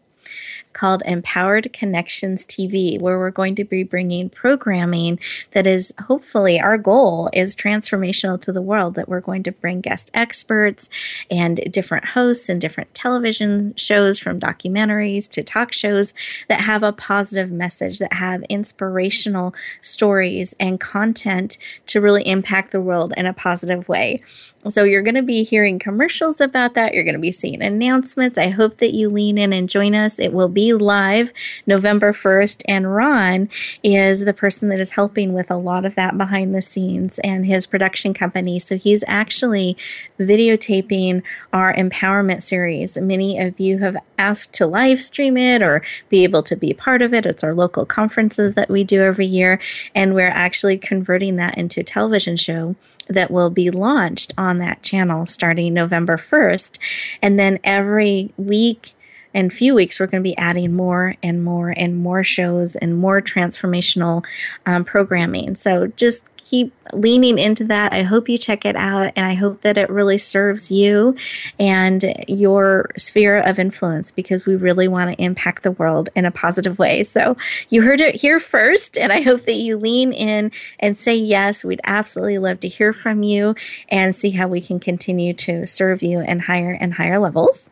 [0.73, 5.18] called Empowered Connections TV, where we're going to be bringing programming
[5.53, 8.95] that is hopefully our goal is transformational to the world.
[8.95, 10.89] That we're going to bring guest experts
[11.31, 16.14] and different hosts and different television shows from documentaries to talk shows
[16.49, 22.81] that have a positive message, that have inspirational stories and content to really impact the
[22.81, 24.23] world in a positive way.
[24.69, 26.93] So you're going to be hearing commercials about that.
[26.93, 28.37] You're going to be seeing announcements.
[28.37, 30.21] I hope that you lean in and join us.
[30.21, 31.33] It will be live
[31.67, 32.65] November 1st.
[32.69, 33.49] And Ron
[33.83, 37.47] is the person that is helping with a lot of that behind the scenes and
[37.47, 38.59] his production company.
[38.59, 39.79] So he's actually
[40.19, 41.23] videotaping
[41.55, 42.99] our empowerment series.
[42.99, 47.01] Many of you have asked to live stream it or be able to be part
[47.01, 47.25] of it.
[47.25, 49.59] It's our local conferences that we do every year.
[49.95, 52.77] And we're actually converting that into a television show
[53.11, 56.79] that will be launched on that channel starting November 1st.
[57.21, 58.93] And then every week
[59.35, 62.97] and few weeks, we're going to be adding more and more and more shows and
[62.97, 64.25] more transformational
[64.67, 65.55] um, programming.
[65.55, 67.93] So just keep leaning into that.
[67.93, 71.15] I hope you check it out and I hope that it really serves you
[71.61, 76.33] and your sphere of influence because we really want to impact the world in a
[76.33, 77.05] positive way.
[77.05, 77.37] So
[77.69, 81.65] you heard it here first and I hope that you lean in and say yes.
[81.65, 83.55] We'd absolutely love to hear from you
[83.89, 87.71] and see how we can continue to serve you in higher and higher levels.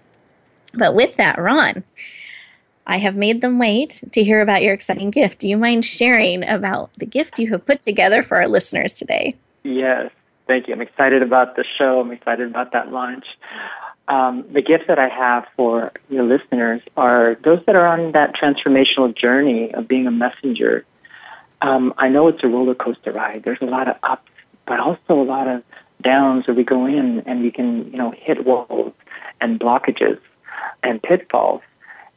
[0.74, 1.82] But with that, Ron,
[2.88, 5.40] I have made them wait to hear about your exciting gift.
[5.40, 9.36] Do you mind sharing about the gift you have put together for our listeners today?
[9.62, 10.10] Yes,
[10.46, 10.74] thank you.
[10.74, 12.00] I'm excited about the show.
[12.00, 13.26] I'm excited about that launch.
[14.08, 18.34] Um, the gifts that I have for your listeners are those that are on that
[18.34, 20.86] transformational journey of being a messenger.
[21.60, 23.42] Um, I know it's a roller coaster ride.
[23.44, 24.30] There's a lot of ups,
[24.64, 25.62] but also a lot of
[26.00, 28.94] downs where we go in and we can, you know, hit walls
[29.42, 30.18] and blockages
[30.82, 31.60] and pitfalls.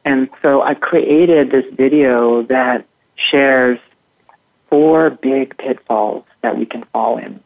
[0.06, 2.86] And so I created this video that
[3.16, 3.80] shares
[4.70, 7.40] four big pitfalls that we can fall in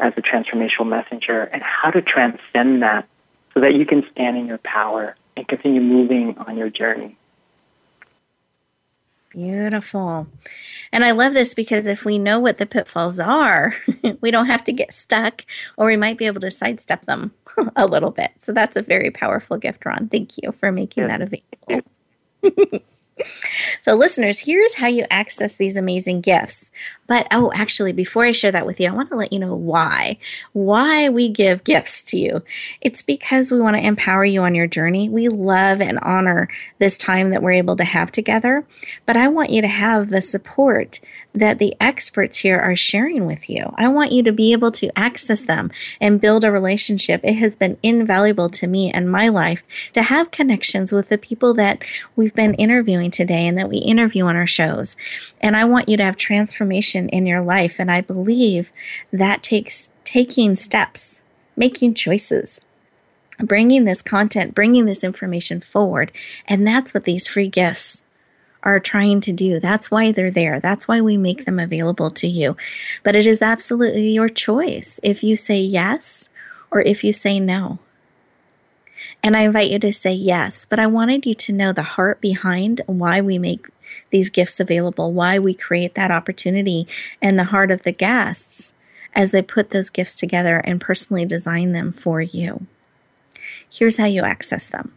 [0.00, 3.08] as a transformational messenger and how to transcend that
[3.54, 7.16] so that you can stand in your power and continue moving on your journey.
[9.30, 10.28] Beautiful.
[10.92, 13.74] And I love this because if we know what the pitfalls are,
[14.20, 15.44] we don't have to get stuck
[15.76, 17.32] or we might be able to sidestep them.
[17.76, 18.32] a little bit.
[18.38, 20.08] So that's a very powerful gift, Ron.
[20.08, 21.90] Thank you for making that available.
[23.82, 26.72] so, listeners, here's how you access these amazing gifts.
[27.06, 29.54] But oh, actually, before I share that with you, I want to let you know
[29.54, 30.18] why.
[30.52, 32.42] Why we give gifts to you.
[32.80, 35.08] It's because we want to empower you on your journey.
[35.08, 36.48] We love and honor
[36.78, 38.66] this time that we're able to have together.
[39.06, 41.00] But I want you to have the support
[41.34, 43.74] that the experts here are sharing with you.
[43.76, 45.70] I want you to be able to access them
[46.00, 47.20] and build a relationship.
[47.24, 51.52] It has been invaluable to me and my life to have connections with the people
[51.54, 51.82] that
[52.14, 54.96] we've been interviewing today and that we interview on our shows.
[55.40, 57.80] And I want you to have transformation in your life.
[57.80, 58.72] And I believe
[59.12, 61.22] that takes taking steps,
[61.56, 62.60] making choices
[63.40, 66.12] bringing this content, bringing this information forward.
[66.46, 68.04] And that's what these free gifts
[68.64, 69.60] are trying to do.
[69.60, 70.58] That's why they're there.
[70.58, 72.56] That's why we make them available to you.
[73.02, 76.30] But it is absolutely your choice if you say yes
[76.70, 77.78] or if you say no.
[79.22, 82.20] And I invite you to say yes, but I wanted you to know the heart
[82.20, 83.68] behind why we make
[84.10, 86.86] these gifts available, why we create that opportunity,
[87.22, 88.74] and the heart of the guests
[89.14, 92.66] as they put those gifts together and personally design them for you.
[93.70, 94.92] Here's how you access them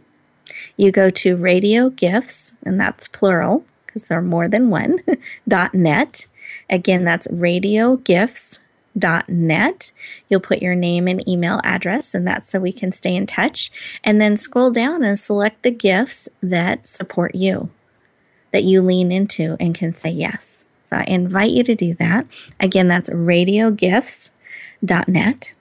[0.77, 4.99] you go to radio gifts, and that's plural because there are more than one,
[5.47, 6.27] dot net.
[6.69, 8.61] Again, that's radio gifts
[8.97, 9.91] dot net.
[10.29, 13.71] You'll put your name and email address, and that's so we can stay in touch.
[14.03, 17.69] And then scroll down and select the gifts that support you,
[18.51, 20.63] that you lean into and can say yes.
[20.85, 22.27] So I invite you to do that.
[22.59, 25.53] Again, that's radiogifts.net.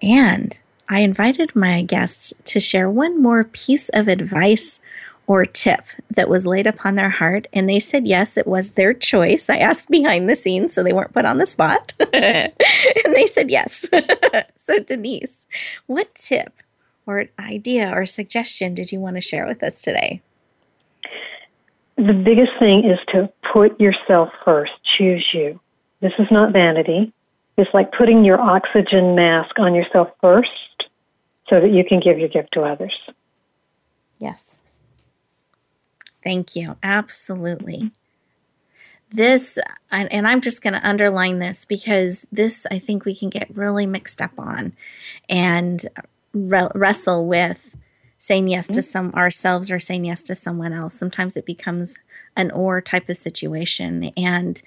[0.00, 4.80] And I invited my guests to share one more piece of advice
[5.26, 8.94] or tip that was laid upon their heart and they said yes it was their
[8.94, 9.50] choice.
[9.50, 11.92] I asked behind the scenes so they weren't put on the spot.
[13.04, 13.88] And they said yes.
[14.56, 15.46] So denise
[15.86, 16.52] what tip
[17.06, 20.20] or idea or suggestion did you want to share with us today?
[21.96, 24.72] The biggest thing is to put yourself first.
[24.96, 25.58] Choose you.
[26.00, 27.12] This is not vanity.
[27.56, 30.50] It's like putting your oxygen mask on yourself first
[31.48, 32.94] so that you can give your gift to others
[34.18, 34.62] yes
[36.28, 36.76] Thank you.
[36.82, 37.90] Absolutely.
[39.10, 39.58] This,
[39.90, 43.86] and I'm just going to underline this because this I think we can get really
[43.86, 44.74] mixed up on
[45.30, 45.86] and
[46.34, 47.76] re- wrestle with
[48.18, 48.80] saying yes to mm-hmm.
[48.82, 50.94] some ourselves or saying yes to someone else.
[50.94, 51.98] Sometimes it becomes
[52.36, 54.12] an or type of situation.
[54.16, 54.60] And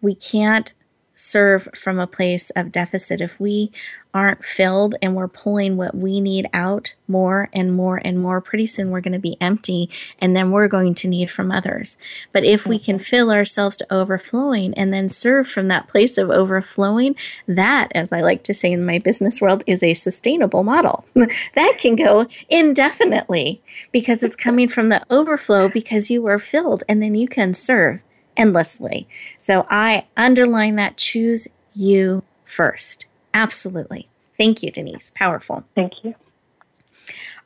[0.00, 0.72] we can't
[1.14, 3.70] serve from a place of deficit if we
[4.14, 8.66] aren't filled and we're pulling what we need out more and more and more, pretty
[8.66, 9.90] soon we're going to be empty
[10.20, 11.96] and then we're going to need from others.
[12.32, 16.30] But if we can fill ourselves to overflowing and then serve from that place of
[16.30, 17.16] overflowing,
[17.48, 21.04] that, as I like to say in my business world, is a sustainable model.
[21.14, 23.60] that can go indefinitely
[23.92, 28.00] because it's coming from the overflow because you are filled and then you can serve
[28.36, 29.08] endlessly.
[29.40, 33.06] So I underline that choose you first.
[33.34, 34.08] Absolutely.
[34.38, 35.12] Thank you, Denise.
[35.14, 35.64] Powerful.
[35.74, 36.14] Thank you.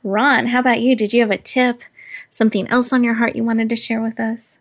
[0.04, 0.94] Ron, how about you?
[0.94, 1.82] Did you have a tip,
[2.30, 4.58] something else on your heart you wanted to share with us?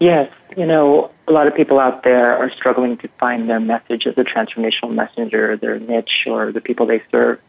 [0.00, 0.32] Yes.
[0.56, 4.18] You know, a lot of people out there are struggling to find their message as
[4.18, 7.40] a transformational messenger, their niche, or the people they serve.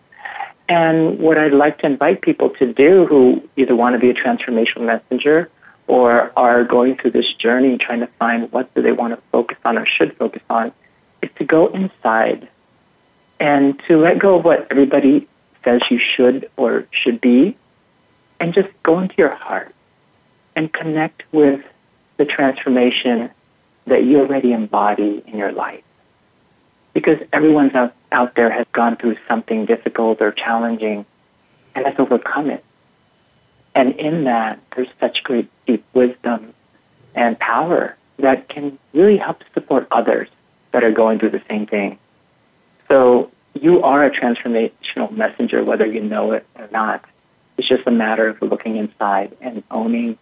[0.67, 4.13] And what I'd like to invite people to do who either want to be a
[4.13, 5.49] transformational messenger
[5.87, 9.57] or are going through this journey trying to find what do they want to focus
[9.63, 10.71] on or should focus on
[11.21, 12.47] is to go inside
[13.39, 15.27] and to let go of what everybody
[15.63, 17.57] says you should or should be
[18.39, 19.73] and just go into your heart
[20.55, 21.61] and connect with
[22.17, 23.29] the transformation
[23.87, 25.83] that you already embody in your life.
[26.93, 31.05] Because everyone out, out there has gone through something difficult or challenging
[31.75, 32.63] and has overcome it.
[33.73, 36.53] And in that, there's such great deep wisdom
[37.13, 40.29] and power that can really help support others
[40.71, 41.99] that are going through the same thing.
[42.87, 47.03] So you are a transformational messenger, whether you know it or not.
[47.57, 50.17] It's just a matter of looking inside and owning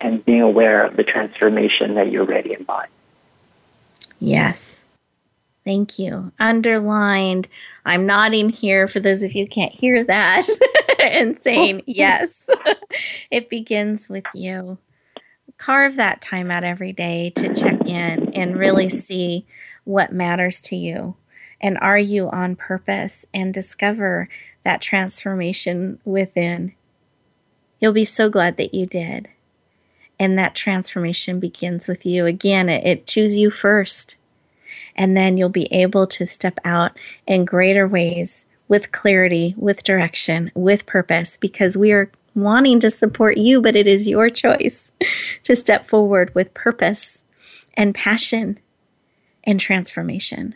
[0.00, 2.88] and being aware of the transformation that you're ready embody.
[4.20, 4.86] Yes.
[5.64, 6.32] Thank you.
[6.38, 7.48] Underlined.
[7.84, 10.46] I'm nodding here for those of you who can't hear that
[11.00, 12.48] and saying yes.
[13.32, 14.78] it begins with you.
[15.58, 19.44] Carve that time out every day to check in and really see
[19.84, 21.16] what matters to you
[21.60, 24.28] and are you on purpose and discover
[24.64, 26.74] that transformation within?
[27.80, 29.28] You'll be so glad that you did.
[30.18, 32.24] And that transformation begins with you.
[32.26, 34.16] Again, it, it choose you first.
[34.94, 36.92] And then you'll be able to step out
[37.26, 43.36] in greater ways with clarity, with direction, with purpose, because we are wanting to support
[43.36, 44.92] you, but it is your choice
[45.42, 47.22] to step forward with purpose
[47.74, 48.58] and passion
[49.44, 50.54] and transformation.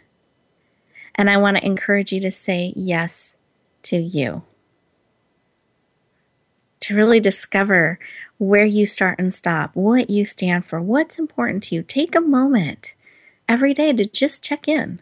[1.15, 3.37] And I want to encourage you to say yes
[3.83, 4.43] to you.
[6.81, 7.99] To really discover
[8.39, 11.83] where you start and stop, what you stand for, what's important to you.
[11.83, 12.95] Take a moment
[13.49, 15.01] every day to just check in.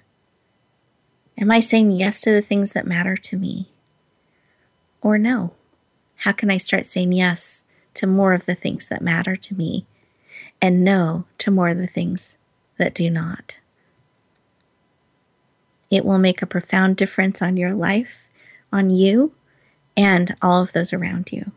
[1.38, 3.68] Am I saying yes to the things that matter to me?
[5.00, 5.52] Or no?
[6.16, 7.62] How can I start saying yes
[7.94, 9.86] to more of the things that matter to me
[10.60, 12.36] and no to more of the things
[12.76, 13.58] that do not?
[15.90, 18.28] It will make a profound difference on your life,
[18.72, 19.32] on you,
[19.96, 21.50] and all of those around you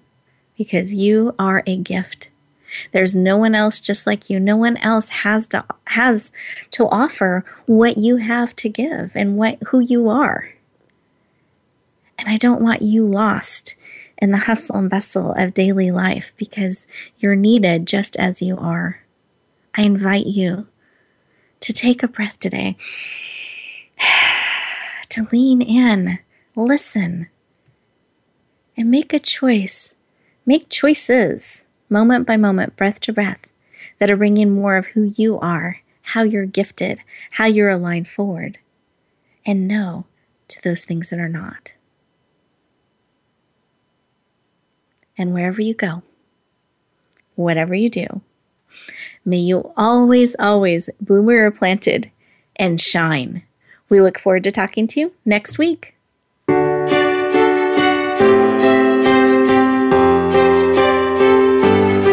[0.58, 2.30] because you are a gift.
[2.92, 4.40] There's no one else just like you.
[4.40, 6.32] No one else has to has
[6.72, 10.50] to offer what you have to give and what who you are.
[12.18, 13.76] And I don't want you lost
[14.18, 19.02] in the hustle and bustle of daily life because you're needed just as you are.
[19.76, 20.68] I invite you
[21.62, 22.78] to take a breath today
[25.10, 26.20] to lean in,
[26.56, 27.28] listen,
[28.78, 29.95] and make a choice.
[30.45, 33.47] Make choices, moment by moment, breath to breath,
[33.99, 36.99] that are bringing more of who you are, how you're gifted,
[37.32, 38.58] how you're aligned forward,
[39.45, 40.06] and no
[40.47, 41.74] to those things that are not.
[45.18, 46.02] And wherever you go,
[47.36, 48.22] whatever you do,
[49.24, 52.10] may you always, always bloom where you're planted
[52.56, 53.43] and shine
[53.92, 55.94] we look forward to talking to you next week.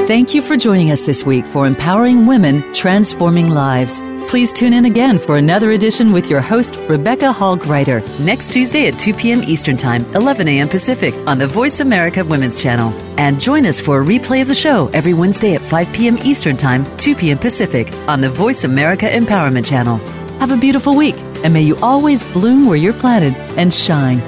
[0.08, 4.02] Thank you for joining us this week for Empowering Women, Transforming Lives.
[4.26, 8.88] Please tune in again for another edition with your host, Rebecca Hall Gruyter, next Tuesday
[8.88, 9.42] at 2 p.m.
[9.42, 10.68] Eastern Time, 11 a.m.
[10.68, 12.92] Pacific on the Voice America Women's Channel.
[13.18, 16.18] And join us for a replay of the show every Wednesday at 5 p.m.
[16.18, 17.38] Eastern Time, 2 p.m.
[17.38, 19.98] Pacific on the Voice America Empowerment Channel.
[20.40, 24.20] Have a beautiful week, and may you always bloom where you're planted and shine.